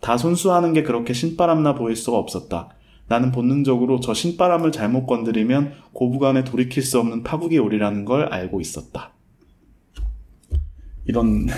[0.00, 2.70] 다 손수하는 게 그렇게 신바람나 보일 수가 없었다.
[3.08, 9.12] 나는 본능적으로 저 신바람을 잘못 건드리면 고부간에 돌이킬 수 없는 파국이 오리라는 걸 알고 있었다.
[11.06, 11.46] 이런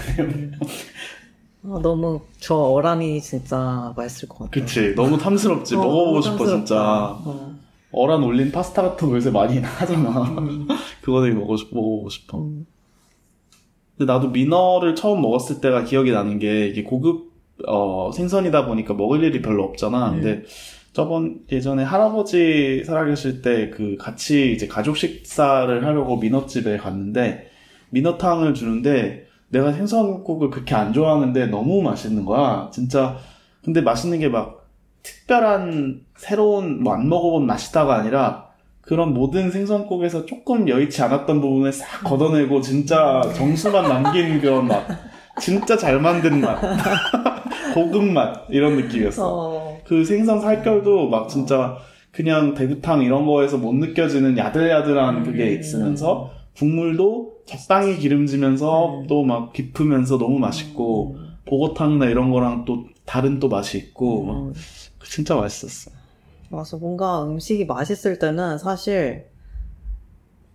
[1.62, 4.50] 아, 너무 저 어란이 진짜 맛있을 것 같아.
[4.50, 6.56] 그치 너무 탐스럽지 어, 먹어보고 싶어 탐스럽다.
[6.56, 6.80] 진짜
[7.24, 7.54] 어.
[7.92, 10.68] 어란 올린 파스타 같은 거 요새 많이 하잖아 음.
[11.02, 12.66] 그거 되게 먹고, 싶, 먹어보고 싶어 음.
[13.98, 17.29] 근데 나도 민어를 처음 먹었을 때가 기억이 나는 게 이게 고급
[17.68, 20.10] 어, 생선이다 보니까 먹을 일이 별로 없잖아.
[20.10, 20.20] 음.
[20.20, 20.42] 근데
[20.92, 27.48] 저번 예전에 할아버지 살아계실 때 그 같이 이제 가족 식사를 하려고 민어집에 갔는데
[27.90, 32.70] 민어탕을 주는데 내가 생선국을 그렇게 안 좋아하는데 너무 맛있는 거야.
[32.72, 33.16] 진짜
[33.64, 34.60] 근데 맛있는 게 막
[35.02, 38.48] 특별한 새로운 뭐 안 먹어본 맛이다가 아니라
[38.82, 44.84] 그런 모든 생선국에서 조금 여의치 않았던 부분을 싹 걷어내고 진짜 정수만 남긴 그런 맛.
[45.40, 46.60] 진짜 잘 만든 맛.
[47.74, 48.46] 고급 맛.
[48.50, 49.26] 이런 느낌이었어.
[49.26, 49.78] 어.
[49.84, 51.78] 그 생선 살결도 막 진짜
[52.10, 55.60] 그냥 대구탕 이런 거에서 못 느껴지는 야들야들한 그게 음.
[55.60, 59.06] 있으면서 국물도 적당히 기름지면서 음.
[59.06, 61.16] 또막 깊으면서 너무 맛있고
[61.46, 64.54] 보고탕이나 이런 거랑 또 다른 또 맛이 있고 막 음.
[65.04, 65.90] 진짜 맛있었어.
[66.48, 66.76] 맞아.
[66.76, 69.26] 뭔가 음식이 맛있을 때는 사실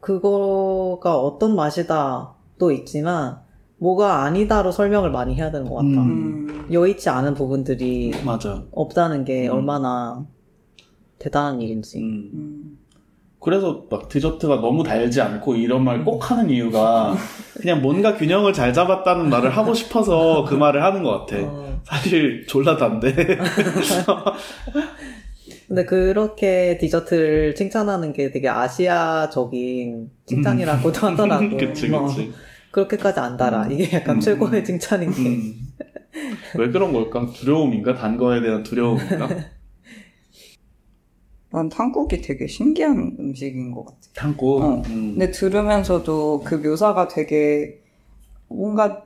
[0.02, 3.40] 그거가 어떤 맛이다 도 있지만
[3.78, 5.88] 뭐가 아니다로 설명을 많이 해야 되는 것 같다.
[5.88, 6.48] 음.
[6.50, 6.68] 음.
[6.72, 8.64] 여의치 않은 부분들이 맞아.
[8.72, 9.54] 없다는 게 음.
[9.54, 10.26] 얼마나
[11.20, 12.00] 대단한 일인지.
[12.00, 12.30] 음.
[12.34, 12.78] 음.
[13.40, 17.16] 그래서 막 디저트가 너무 달지 않고 이런 말 꼭 하는 이유가
[17.62, 21.44] 그냥 뭔가 균형을 잘 잡았다는 말을 하고 싶어서 그 말을 하는 것 같아.
[21.44, 21.80] 어.
[21.84, 23.14] 사실 졸라 단데.
[25.68, 31.44] 근데 그렇게 디저트를 칭찬하는 게 되게 아시아적인 칭찬이라고도 하더라고.
[31.46, 31.58] 음.
[31.58, 32.32] 그치, 어, 그치.
[32.80, 33.68] 그렇게까지 안 달아.
[33.68, 33.72] 음.
[33.72, 34.20] 이게 약간 음.
[34.20, 35.22] 최고의 칭찬인 게.
[35.22, 35.54] 음.
[36.58, 37.26] 왜 그런 걸까?
[37.32, 37.94] 두려움인가?
[37.96, 39.30] 단 거에 대한 두려움인가?
[41.52, 43.98] 난 탕국이 되게 신기한 음식인 것 같아.
[44.14, 44.62] 참고.
[44.62, 44.82] 어.
[44.88, 45.16] 음.
[45.18, 47.80] 근데 들으면서도 그 묘사가 되게
[48.50, 49.06] 뭔가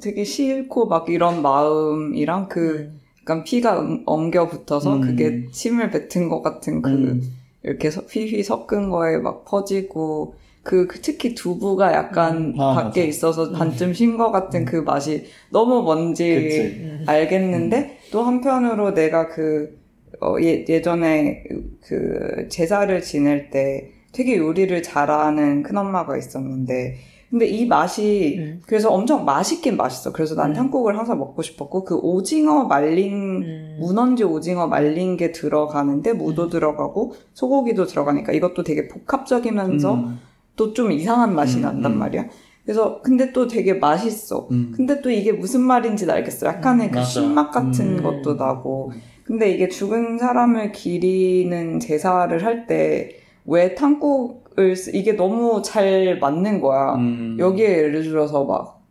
[0.00, 5.00] 되게 싫고 막 이런 마음이랑 그 약간 피가 음- 엉겨 붙어서 음.
[5.00, 7.20] 그게 침을 뱉은 것 같은 그 음.
[7.64, 13.08] 이렇게 서- 휘휘 섞은 거에 막 퍼지고 그, 그 특히 두부가 약간 아, 밖에 맞아.
[13.08, 16.60] 있어서 반쯤 신 것 같은 그 맛이 너무 뭔지 그치.
[16.60, 17.04] 음.
[17.06, 19.78] 알겠는데 또 한편으로 내가 그
[20.20, 21.44] 어, 예, 예전에
[21.82, 26.96] 그 제사를 지낼 때 되게 요리를 잘하는 큰엄마가 있었는데
[27.30, 28.62] 근데 이 맛이 음.
[28.66, 30.12] 그래서 엄청 맛있긴 맛있어.
[30.12, 30.54] 그래서 난 음.
[30.54, 33.76] 탕국을 항상 먹고 싶었고 그 오징어 말린 음.
[33.80, 36.50] 무넌지 오징어 말린 게 들어가는데 무도 음.
[36.50, 40.18] 들어가고 소고기도 들어가니까 이것도 되게 복합적이면서 음.
[40.56, 41.98] 또 좀 이상한 맛이 음, 난단 음.
[41.98, 42.26] 말이야.
[42.64, 44.48] 그래서 근데 또 되게 맛있어.
[44.50, 44.72] 음.
[44.74, 46.46] 근데 또 이게 무슨 말인지 알겠어.
[46.46, 47.04] 약간의 음, 그.
[47.04, 48.02] 신맛 같은 음.
[48.02, 48.92] 것도 나고.
[49.24, 56.60] 근데 이게 죽은 사람을 기리는 제사를 할 때 왜 탕국을 쓰, 이게 너무 잘 맞는
[56.60, 56.96] 거야.
[56.96, 57.36] 음.
[57.38, 58.82] 여기에 예를 들어서 막,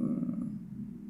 [0.00, 0.58] 음,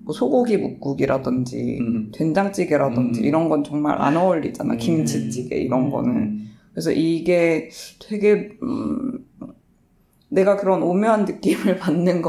[0.05, 2.13] 뭐 소고기 묵국이라든지, 음.
[2.15, 3.25] 된장찌개라든지 음.
[3.25, 4.75] 이런 건 정말 안 어울리잖아.
[4.75, 4.79] 음.
[4.79, 5.91] 김치찌개 이런 음.
[5.91, 6.17] 거는.
[6.17, 6.51] 음.
[6.73, 7.71] 그래서 이게
[8.07, 9.25] 되게 음,
[10.31, 12.23] 내가 그런 오묘한 느낌을 받는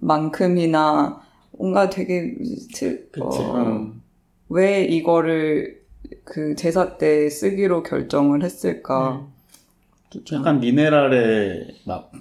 [0.00, 2.34] 것만큼이나 뭔가 되게
[2.74, 3.22] 틀- 그치.
[3.22, 4.02] 어, 음.
[4.48, 5.82] 왜 이거를
[6.24, 9.26] 그 제사 때 쓰기로 결정을 했을까?
[10.32, 12.12] 약간 미네랄의 막,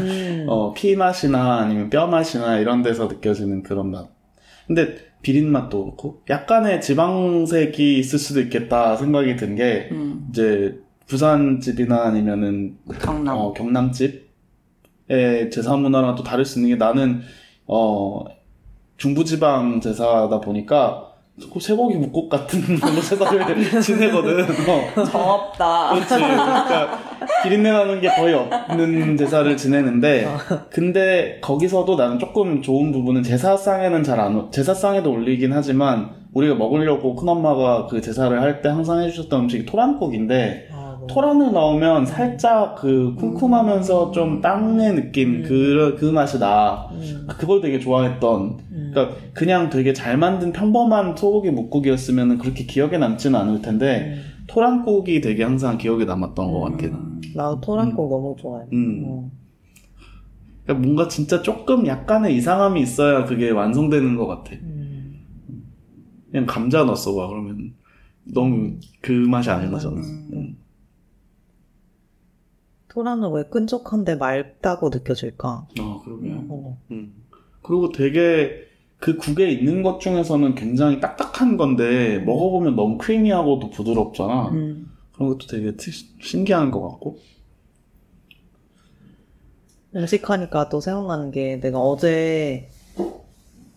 [0.00, 0.46] 음.
[0.48, 4.08] 어, 피 맛이나 아니면 뼈 맛이나 이런 데서 느껴지는 그런 맛.
[4.66, 11.60] 근데 비린 맛도 그렇고, 약간의 지방색이 있을 수도 있겠다 생각이 든 게, 음, 이제, 부산
[11.60, 13.36] 집이나 아니면은, 강남.
[13.36, 17.20] 어, 경남 집의 제사 문화랑 또 다를 수 있는 게 나는,
[17.66, 18.24] 어,
[18.96, 21.04] 중부지방 제사다 보니까,
[21.52, 24.40] 그 쇠고기 묵국 같은 걸로 제사를 지내거든.
[24.42, 25.04] 어.
[25.04, 25.90] 정없다.
[25.94, 26.08] 그렇지.
[26.14, 26.98] 그러니까
[27.42, 30.26] 비린내 나는 게 거의 없는 제사를 지내는데
[30.70, 37.86] 근데 거기서도 나는 조금 좋은 부분은 제사상에는 잘 안 제사상에도 올리긴 하지만 우리가 먹으려고 큰엄마가
[37.88, 40.85] 그 제사를 할 때 항상 해주셨던 음식이 토란국인데 아, 뭐.
[41.06, 47.26] 토란을 넣으면 살짝 그 쿰쿰하면서 좀 땅의 느낌 그, 그 맛이 나 음.
[47.38, 48.90] 그걸 되게 좋아했던 음.
[48.92, 54.36] 그러니까 그냥 되게 잘 만든 평범한 소고기 묵국이었으면 그렇게 기억에 남지는 않을 텐데 음.
[54.46, 56.86] 토란국이 되게 항상 기억에 남았던 것 같아.
[56.86, 58.66] 음, 나도 토란국 너무 좋아해.
[58.72, 59.04] 음.
[59.06, 59.30] 어.
[60.64, 64.52] 그러니까 뭔가 진짜 조금 약간의 이상함이 있어야 그게 완성되는 것 같아.
[64.62, 65.22] 음.
[66.30, 67.74] 그냥 감자 넣었어 봐 그러면
[68.24, 69.96] 너무 그 맛이 안 나잖아.
[69.96, 70.56] 음.
[72.96, 73.02] 음.
[73.02, 75.68] 토란은 왜 끈적한데 맑다고 느껴질까?
[75.80, 76.44] 어 그러게요.
[76.48, 76.78] 어.
[76.90, 77.12] 음.
[77.62, 78.64] 그리고 되게
[78.98, 84.48] 그 국에 있는 것 중에서는 굉장히 딱딱한 건데 먹어보면 너무 크리미하고도 부드럽잖아.
[84.52, 84.90] 음.
[85.12, 85.92] 그런 것도 되게 특-
[86.22, 87.18] 신기한 것 같고.
[89.94, 92.68] 음식하니까 또 생각나는 게 내가 어제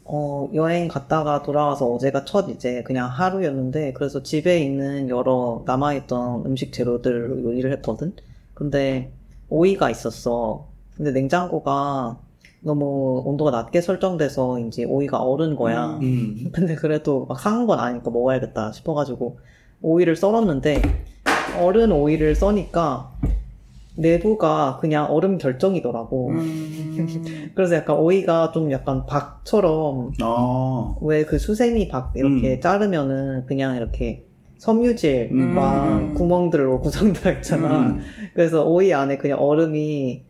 [0.05, 6.72] 어, 여행 갔다가 돌아와서 어제가 첫 이제 그냥 하루였는데 그래서 집에 있는 여러 남아있던 음식
[6.74, 8.13] 재료들로 요리를 했거든.
[8.60, 9.14] 근데
[9.47, 10.68] 오이가 있었어.
[10.97, 12.20] 근데 냉장고가
[12.60, 15.97] 너무 온도가 낮게 설정돼서 이제 오이가 얼은 거야.
[16.01, 16.49] 음.
[16.51, 19.39] 근데 그래도 막 상한 건 아니니까 먹어야겠다 싶어가지고
[19.82, 20.82] 오이를 썰었는데
[21.62, 23.14] 얼은 오이를 써니까
[23.95, 26.32] 내부가 그냥 얼음 결정이더라고.
[26.32, 27.51] 음.
[27.55, 30.95] 그래서 약간 오이가 좀 약간 박처럼 아.
[31.01, 32.62] 왜그 수세미 박 이렇게 음.
[32.62, 34.29] 자르면은 그냥 이렇게
[34.60, 35.55] 섬유질 음.
[35.55, 37.80] 막 구멍들로 구성되어 있잖아.
[37.80, 38.01] 음.
[38.34, 40.24] 그래서 오이 안에 그냥 얼음이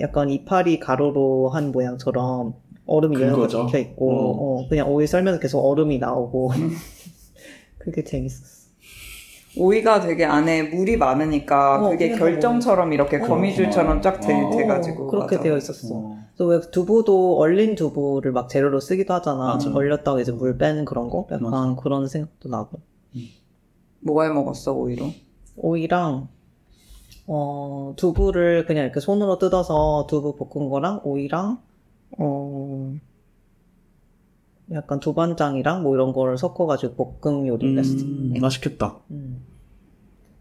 [0.00, 2.54] 약간 이파리 가루로 한 모양처럼
[2.86, 3.46] 얼음이 여러.
[3.46, 4.60] 박혀 있고 어.
[4.64, 6.50] 어, 그냥 오이 썰면서 계속 얼음이 나오고
[7.78, 8.66] 그게 재밌었어.
[9.58, 15.06] 오이가 되게 안에 물이 많으니까 어, 그게 결정처럼 이렇게 어, 거미줄처럼 쫙 돼, 어, 돼가지고
[15.06, 15.42] 그렇게 맞아.
[15.44, 15.94] 되어 있었어.
[15.94, 16.18] 어.
[16.36, 19.54] 또왜 두부도 얼린 두부를 막 재료로 쓰기도 하잖아.
[19.54, 19.70] 맞아.
[19.72, 21.26] 얼렸다가 이제 물 빼는 그런 거?
[21.30, 21.76] 약간 맞아.
[21.80, 22.80] 그런 생각도 나고.
[24.00, 25.10] 뭐가 해 먹었어 오이로?
[25.56, 26.28] 오이랑
[27.26, 31.60] 어 두부를 그냥 이렇게 손으로 뜯어서 두부 볶은 거랑 오이랑
[32.18, 32.94] 어
[34.72, 38.04] 약간 두반장이랑 뭐 이런 거를 섞어가지고 볶음 요리를 했어.
[38.04, 38.98] 음, 맛있겠다.
[39.10, 39.44] 음.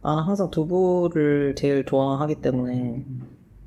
[0.01, 3.05] 나는 항상 두부를 제일 좋아하기 때문에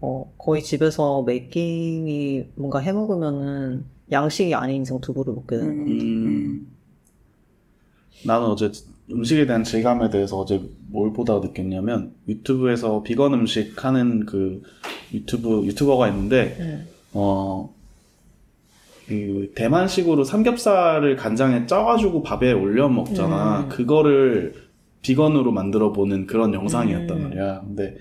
[0.01, 5.62] 어 거의 집에서 매 끼니 뭔가 해 먹으면은 양식이 아닌 이상 두부를 먹게 돼.
[5.62, 5.86] 음.
[5.89, 6.72] 음.
[8.26, 8.70] 나는 어제
[9.11, 14.63] 음식에 대한 질감에 대해서 어제 뭘 보다가 느꼈냐면 유튜브에서 비건 음식 하는 그
[15.13, 16.87] 유튜브 유튜버가 있는데 음.
[17.15, 17.75] 어,
[19.07, 23.61] 그 대만식으로 삼겹살을 간장에 쪄가지고 밥에 올려 먹잖아.
[23.61, 23.69] 음.
[23.71, 24.55] 그거를
[25.01, 27.23] 비건으로 만들어 보는 그런 영상이었단 음.
[27.23, 27.63] 말이야.
[27.67, 27.97] 근데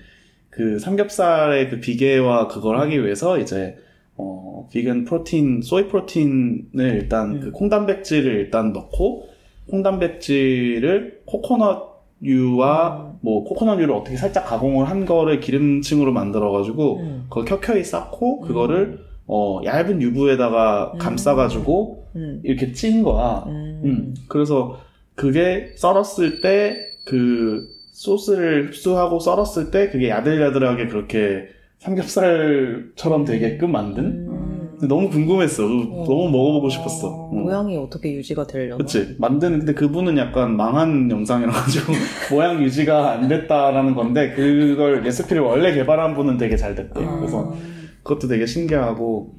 [0.50, 3.76] 그 삼겹살의 그 비계와 그걸 하기 위해서 이제
[4.16, 7.40] 어, 비건 프로틴, 소이 프로틴을 일단 음.
[7.40, 9.28] 그 콩단백질을 일단 넣고
[9.70, 13.18] 콩단백질을 코코넛유와 음.
[13.20, 17.26] 뭐 코코넛유를 어떻게 살짝 가공을 한 거를 기름층으로 만들어가지고 음.
[17.28, 20.98] 그걸 켜켜이 쌓고 그거를 어, 얇은 유부에다가 음.
[20.98, 22.40] 감싸가지고 음.
[22.44, 23.44] 이렇게 찐 거야.
[23.46, 23.82] 음.
[23.84, 24.14] 음.
[24.28, 24.80] 그래서
[25.14, 31.48] 그게 썰었을 때 그 소스를 흡수하고 썰었을 때 그게 야들야들하게 그렇게
[31.78, 34.27] 삼겹살처럼 되게끔 만든?
[34.86, 35.62] 너무 궁금했어.
[35.62, 37.08] 너무 먹어보고 싶었어.
[37.08, 37.42] 어, 응.
[37.42, 38.76] 모양이 어떻게 유지가 되려나?
[38.76, 39.16] 그치.
[39.18, 41.92] 만드는, 근데 그분은 약간 망한 영상이라 가지고
[42.30, 47.04] 모양 유지가 안 됐다라는 건데 그걸 레시피를 원래 개발한 분은 되게 잘 됐대.
[47.04, 47.16] 아.
[47.18, 47.54] 그래서
[48.02, 49.34] 그것도 되게 신기하고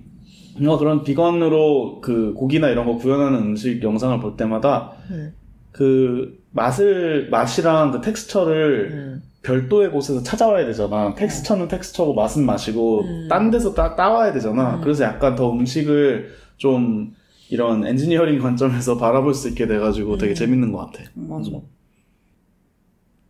[0.60, 5.34] 뭔가 그런 비건으로 그 고기나 이런 거 구현하는 음식 영상을 볼 때마다 음.
[5.72, 9.29] 그 맛을 맛이랑 그 텍스처를 음.
[9.42, 11.14] 별도의 곳에서 찾아와야 되잖아.
[11.16, 13.28] 텍스처는 텍스처고 맛은 맛이고 음.
[13.30, 14.76] 딴 데서 따, 따와야 되잖아.
[14.76, 14.82] 음.
[14.82, 17.14] 그래서 약간 더 음식을 좀
[17.50, 20.36] 이런 엔지니어링 관점에서 바라볼 수 있게 돼가지고 되게 음.
[20.36, 21.10] 재밌는 것 같아.
[21.16, 21.52] 맞아.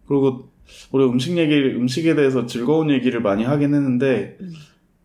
[0.08, 0.50] 그리고
[0.92, 4.52] 우리 음식 얘기, 음식에 대해서 즐거운 얘기를 많이 하긴 했는데, 음.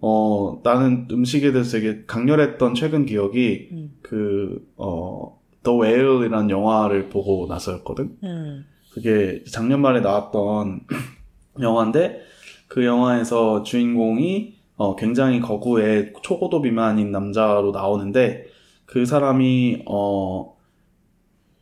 [0.00, 3.90] 어, 나는 음식에 대해서 되게 강렬했던 최근 기억이, 음.
[4.02, 8.16] 그, 어, The Whale이라는 영화를 보고 나서였거든?
[8.22, 8.64] 음.
[8.94, 10.82] 그게 작년 말에 나왔던
[11.60, 12.22] 영화인데,
[12.68, 18.46] 그 영화에서 주인공이, 어, 굉장히 거구의 초고도 비만인 남자로 나오는데,
[18.86, 20.54] 그 사람이, 어,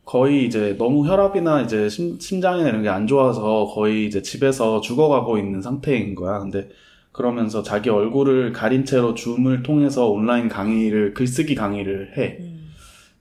[0.05, 5.37] 거의 이제 너무 혈압이나 이제 심, 심장이나 이런 게 안 좋아서 거의 이제 집에서 죽어가고
[5.37, 6.39] 있는 상태인 거야.
[6.39, 6.69] 근데
[7.11, 12.52] 그러면서 자기 얼굴을 가린 채로 줌을 통해서 온라인 강의를, 글쓰기 강의를 해.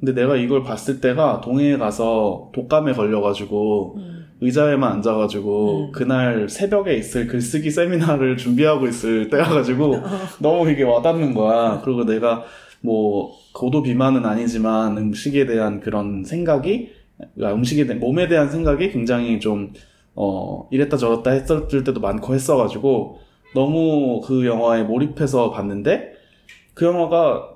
[0.02, 0.06] 음.
[0.06, 4.26] 근데 내가 이걸 봤을 때가 동해에 가서 독감에 걸려가지고 음.
[4.40, 5.92] 의자에만 앉아가지고 음.
[5.92, 10.02] 그날 새벽에 있을 글쓰기 세미나를 준비하고 있을 때여가지고
[10.42, 11.80] 너무 이게 와닿는 거야.
[11.84, 12.44] 그리고 내가
[12.80, 16.90] 뭐 고도 비만은 아니지만 음식에 대한 그런 생각이
[17.40, 19.72] 아, 음식에 대한 몸에 대한 생각이 굉장히 좀
[20.16, 23.20] 어, 이랬다 저랬다 했을 때도 많고 했어가지고
[23.54, 26.14] 너무 그 영화에 몰입해서 봤는데
[26.74, 27.50] 그 영화가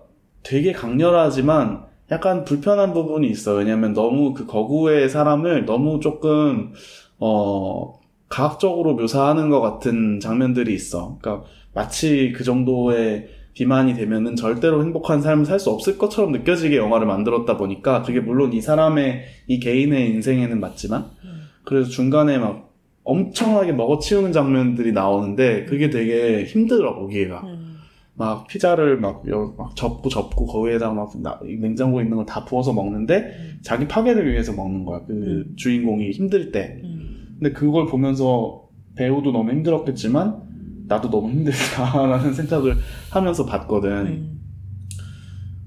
[0.45, 3.55] 되게 강렬하지만 약간 불편한 부분이 있어.
[3.55, 6.73] 왜냐면 너무 그 거구의 사람을 너무 조금
[7.19, 7.99] 어
[8.29, 11.19] 과학적으로 묘사하는 것 같은 장면들이 있어.
[11.21, 17.07] 그러니까 마치 그 정도의 비만이 되면은 절대로 행복한 삶을 살 수 없을 것처럼 느껴지게 영화를
[17.07, 21.07] 만들었다 보니까 그게 물론 이 사람의 이 개인의 인생에는 맞지만
[21.65, 22.71] 그래서 중간에 막
[23.05, 27.43] 엄청나게 먹어치우는 장면들이 나오는데 그게 되게 힘들어 보기가.
[28.17, 28.19] 음.
[28.19, 32.73] 막 피자를 막, 여- 막 접고 접고 거기에다가 막 나- 냉장고에 있는 걸 다 부어서
[32.73, 35.01] 먹는데 자기 파괴를 위해서 먹는 거야.
[35.07, 35.55] 그 음.
[35.57, 36.81] 주인공이 힘들 때.
[36.83, 37.37] 음.
[37.39, 40.43] 근데 그걸 보면서 배우도 너무 힘들었겠지만
[40.89, 42.77] 나도 너무 힘들다라는 생각을
[43.11, 43.91] 하면서 봤거든.
[44.07, 44.41] 음.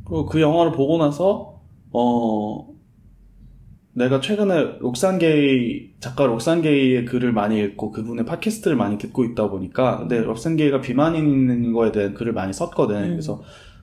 [0.06, 2.68] 그리고 그 영화를 보고 나서 어
[3.94, 10.20] 내가 최근에 록산게이 작가 록산게이의 글을 많이 읽고 그분의 팟캐스트를 많이 듣고 있다 보니까 근데
[10.22, 12.96] 록산게이가 비만인 거에 대한 글을 많이 썼거든.
[12.96, 13.10] 음.
[13.12, 13.42] 그래서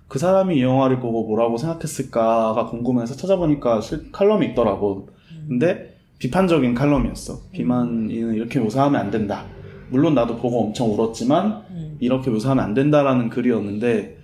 [0.08, 5.08] 그 사람이 이 영화를 보고 뭐라고 생각했을까가 궁금해서 찾아보니까 실- 칼럼이 있더라고.
[5.48, 7.40] 근데 비판적인 칼럼이었어.
[7.52, 9.44] 비만은 이렇게 묘사하면 안 된다.
[9.90, 11.96] 물론 나도 보고 엄청 울었지만 음.
[12.00, 14.16] 이렇게 묘사하면 안 된다라는 글이었는데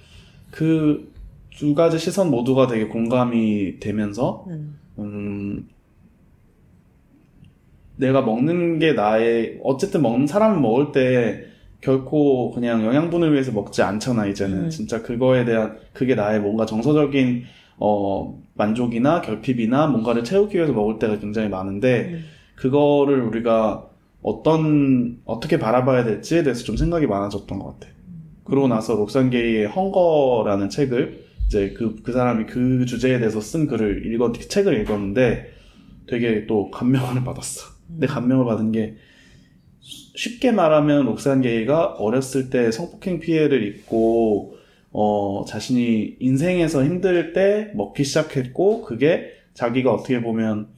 [0.51, 1.11] 그
[1.55, 4.79] 두 가지 시선 모두가 되게 공감이 되면서 음.
[4.99, 5.69] 음
[7.97, 11.45] 내가 먹는 게 나의 어쨌든 먹는 사람은 먹을 때
[11.81, 14.71] 결코 그냥 영양분을 위해서 먹지 않잖아 이제는 음.
[14.71, 17.45] 진짜 그거에 대한 그게 나의 뭔가 정서적인
[17.79, 22.25] 어 만족이나 결핍이나 뭔가를 채우기 위해서 먹을 때가 굉장히 많은데 음.
[22.57, 23.89] 그거를 우리가
[24.23, 27.93] 어떤 어떻게 바라봐야 될지에 대해서 좀 생각이 많아졌던 것 같아.
[28.45, 34.49] 그러고 나서 록산게이의 헝거라는 책을 이제 그, 그 사람이 그 주제에 대해서 쓴 글을 읽었,
[34.49, 35.53] 책을 읽었는데
[36.09, 37.71] 되게 또 감명을 받았어.
[37.87, 38.97] 근데 감명을 받은 게
[39.81, 44.57] 쉽게 말하면 록산게이가 어렸을 때 성폭행 피해를 입고
[44.93, 50.69] 어, 자신이 인생에서 힘들 때 먹기 시작했고 그게 자기가 어떻게 보면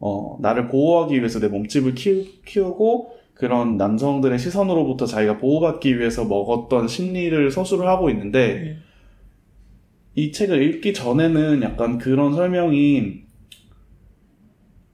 [0.00, 6.88] 어, 나를 보호하기 위해서 내 몸집을 키우, 키우고 그런 남성들의 시선으로부터 자기가 보호받기 위해서 먹었던
[6.88, 8.93] 심리를 서술을 하고 있는데 음.
[10.14, 13.24] 이 책을 읽기 전에는 약간 그런 설명이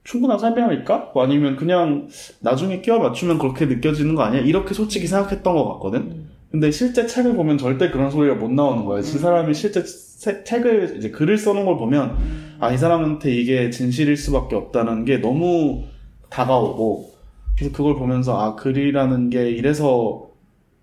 [0.05, 1.11] 충분한 설명일까?
[1.14, 2.09] 뭐 아니면 그냥
[2.41, 4.41] 나중에 끼워 맞추면 그렇게 느껴지는 거 아니야?
[4.41, 6.01] 이렇게 솔직히 생각했던 것 같거든?
[6.01, 6.31] 음.
[6.51, 9.01] 근데 실제 책을 보면 절대 그런 소리가 못 나오는 거예요.
[9.01, 12.16] 이 사람이 실제 세- 책을, 이제 글을 써놓은 걸 보면,
[12.59, 15.85] 아, 이 사람한테 이게 진실일 수밖에 없다는 게 너무
[16.29, 17.12] 다가오고,
[17.57, 20.30] 그래서 그걸 보면서, 아, 글이라는 게 이래서,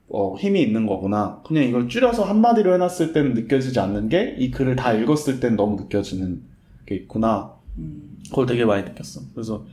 [0.10, 1.42] 어, 힘이 있는 거구나.
[1.46, 5.76] 그냥 이걸 줄여서 한마디로 해놨을 때는 느껴지지 않는 게, 이 글을 다 읽었을 땐 너무
[5.76, 6.42] 느껴지는
[6.86, 7.54] 게 있구나.
[7.78, 8.18] 음.
[8.30, 9.22] 그걸 되게 많이 느꼈어.
[9.34, 9.66] 그래서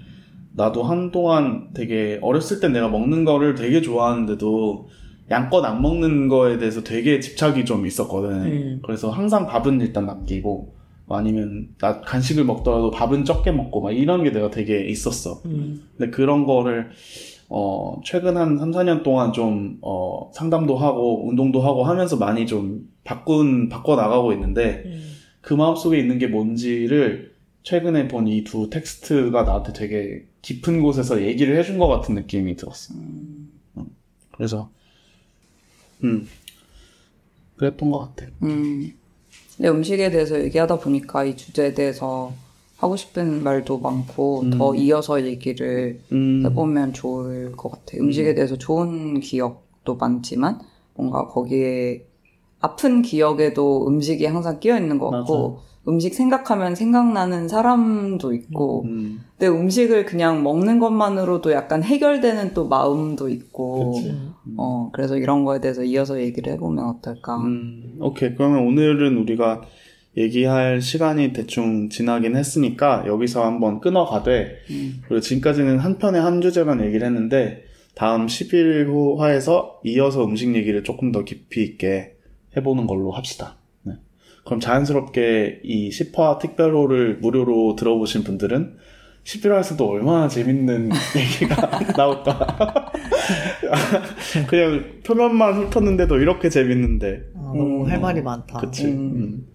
[0.53, 4.89] 나도 한동안 되게 어렸을 때 내가 먹는 거를 되게 좋아하는데도
[5.31, 8.31] 양껏 안 먹는 거에 대해서 되게 집착이 좀 있었거든.
[8.43, 8.81] 음.
[8.85, 10.75] 그래서 항상 밥은 일단 남기고
[11.07, 15.43] 뭐 아니면 나 간식을 먹더라도 밥은 적게 먹고 막 이런 게 내가 되게 있었어.
[15.47, 15.83] 음.
[15.97, 16.91] 근데 그런 거를
[17.49, 22.89] 어 최근 한 3, 4년 동안 좀 어 상담도 하고 운동도 하고 하면서 많이 좀
[23.05, 25.15] 바꾼 바꿔 나가고 있는데 음.
[25.41, 31.57] 그 마음속에 있는 게 뭔지를 최근에 본 이 두 텍스트가 나한테 되게 깊은 곳에서 얘기를
[31.59, 32.95] 해준 것 같은 느낌이 들었어.
[32.95, 33.51] 음.
[34.33, 34.71] 그래서,
[36.03, 36.27] 음,
[37.57, 38.31] 그랬던 것 같아.
[38.43, 38.93] 음.
[39.57, 42.33] 근데 음식에 대해서 얘기하다 보니까 이 주제에 대해서
[42.85, 44.51] 하고 싶은 말도 많고 음.
[44.51, 47.97] 더 이어서 얘기를 음, 해보면 좋을 것 같아.
[47.99, 50.61] 음식에 대해서 좋은 기억도 많지만
[50.93, 52.05] 뭔가 거기에
[52.61, 59.49] 아픈 기억에도 음식이 항상 끼어 있는 것 같고 음식 생각하면 생각나는 사람도 있고 음, 근데
[59.49, 63.97] 음식을 그냥 먹는 것만으로도 약간 해결되는 또 마음도 있고.
[63.97, 64.35] 음.
[64.59, 67.39] 어 그래서 이런 거에 대해서 이어서 얘기를 해보면 어떨까?
[67.39, 68.35] 음, 오케이.
[68.35, 69.63] 그러면 오늘은 우리가
[70.17, 75.03] 얘기할 시간이 대충 지나긴 했으니까 여기서 한번 끊어가되, 음.
[75.07, 81.25] 그리고 지금까지는 한 편에 한 주제만 얘기를 했는데, 다음 11화에서 이어서 음식 얘기를 조금 더
[81.25, 82.17] 깊이 있게
[82.57, 83.57] 해보는 걸로 합시다.
[83.83, 83.95] 네.
[84.45, 88.77] 그럼 자연스럽게 이 10화 특별호를 무료로 들어보신 분들은
[89.25, 92.93] 11화에서도 얼마나 재밌는 얘기가 나올까.
[94.49, 97.23] 그냥 표면만 훑었는데도 이렇게 재밌는데.
[97.55, 97.91] 아, 너무 음.
[97.91, 98.59] 할 말이 많다.
[98.61, 98.87] 그치.
[98.87, 99.47] 음.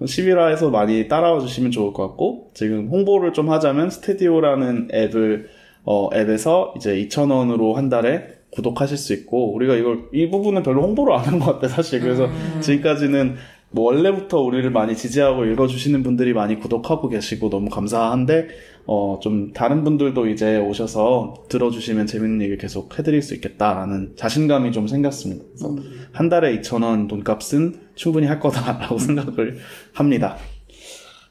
[0.00, 0.06] 음.
[0.06, 5.48] 11화에서 많이 따라와 주시면 좋을 것 같고, 지금 홍보를 좀 하자면, 스테디오라는 앱을,
[5.84, 11.14] 어, 앱에서 이제 2,000원으로 한 달에 구독하실 수 있고, 우리가 이걸, 이 부분은 별로 홍보를
[11.14, 12.00] 안 한 것 같아, 사실.
[12.00, 12.58] 그래서 음.
[12.60, 13.36] 지금까지는
[13.70, 18.48] 뭐 원래부터 우리를 많이 지지하고 읽어주시는 분들이 많이 구독하고 계시고 너무 감사한데,
[18.88, 24.86] 어, 좀 다른 분들도 이제 오셔서 들어주시면 재밌는 얘기 계속 해드릴 수 있겠다라는 자신감이 좀
[24.86, 25.44] 생겼습니다.
[25.48, 26.06] 그래서 음.
[26.12, 29.58] 한 달에 2,000원 돈값은 충분히 할 거다라고 생각을
[29.92, 30.36] 합니다.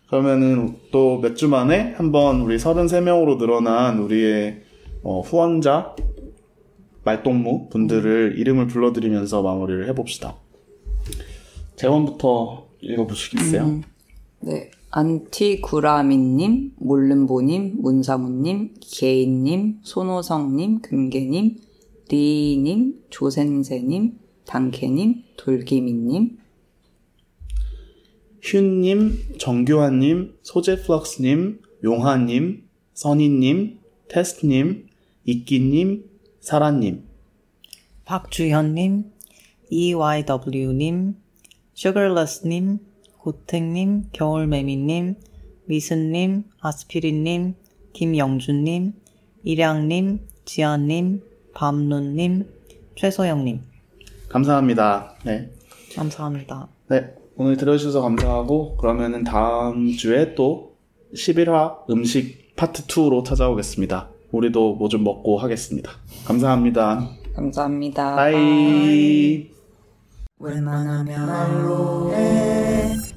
[0.09, 4.61] 그러면은 또 몇 주 만에 한번 우리 33명으로 늘어난 우리의
[5.03, 5.95] 어, 후원자
[7.03, 10.35] 말동무 분들을 이름을 불러드리면서 마무리를 해봅시다.
[11.75, 13.63] 재원부터 읽어보시겠어요?
[13.63, 13.83] 음.
[14.41, 14.69] 네.
[14.97, 21.57] 안티구라미님, 몰름보님, 문사무님, 개인님, 손호성님, 금계님,
[22.09, 26.37] 리님, 조센세님, 단케님, 돌기미님,
[28.41, 34.87] 휴님, 정교환님, 소제플럭스님, 용하님, 선희님, 테스트님,
[35.25, 36.05] 이끼님,
[36.39, 37.03] 사라님.
[38.05, 39.11] 박주현님,
[39.69, 41.15] EYW님,
[41.75, 42.79] Sugarless님,
[43.29, 45.15] 고택님, 겨울매미님,
[45.65, 47.55] 미순님, 아스피린님,
[47.93, 48.93] 김영준님,
[49.43, 51.23] 일양님, 지아님,
[51.55, 52.47] 밤눈님,
[52.95, 53.61] 최소영님.
[54.29, 55.15] 감사합니다.
[55.25, 55.49] 네.
[55.95, 56.67] 감사합니다.
[56.87, 57.15] 네.
[57.35, 60.75] 오늘 들어주셔서 감사하고, 그러면은 다음 주에 또
[61.15, 64.07] 11화 음식 파트 2로 찾아오겠습니다.
[64.31, 65.89] 우리도 뭐 좀 먹고 하겠습니다.
[66.27, 67.09] 감사합니다.
[67.35, 68.15] 감사합니다.
[68.17, 69.49] 바이.
[72.13, 73.14] 해.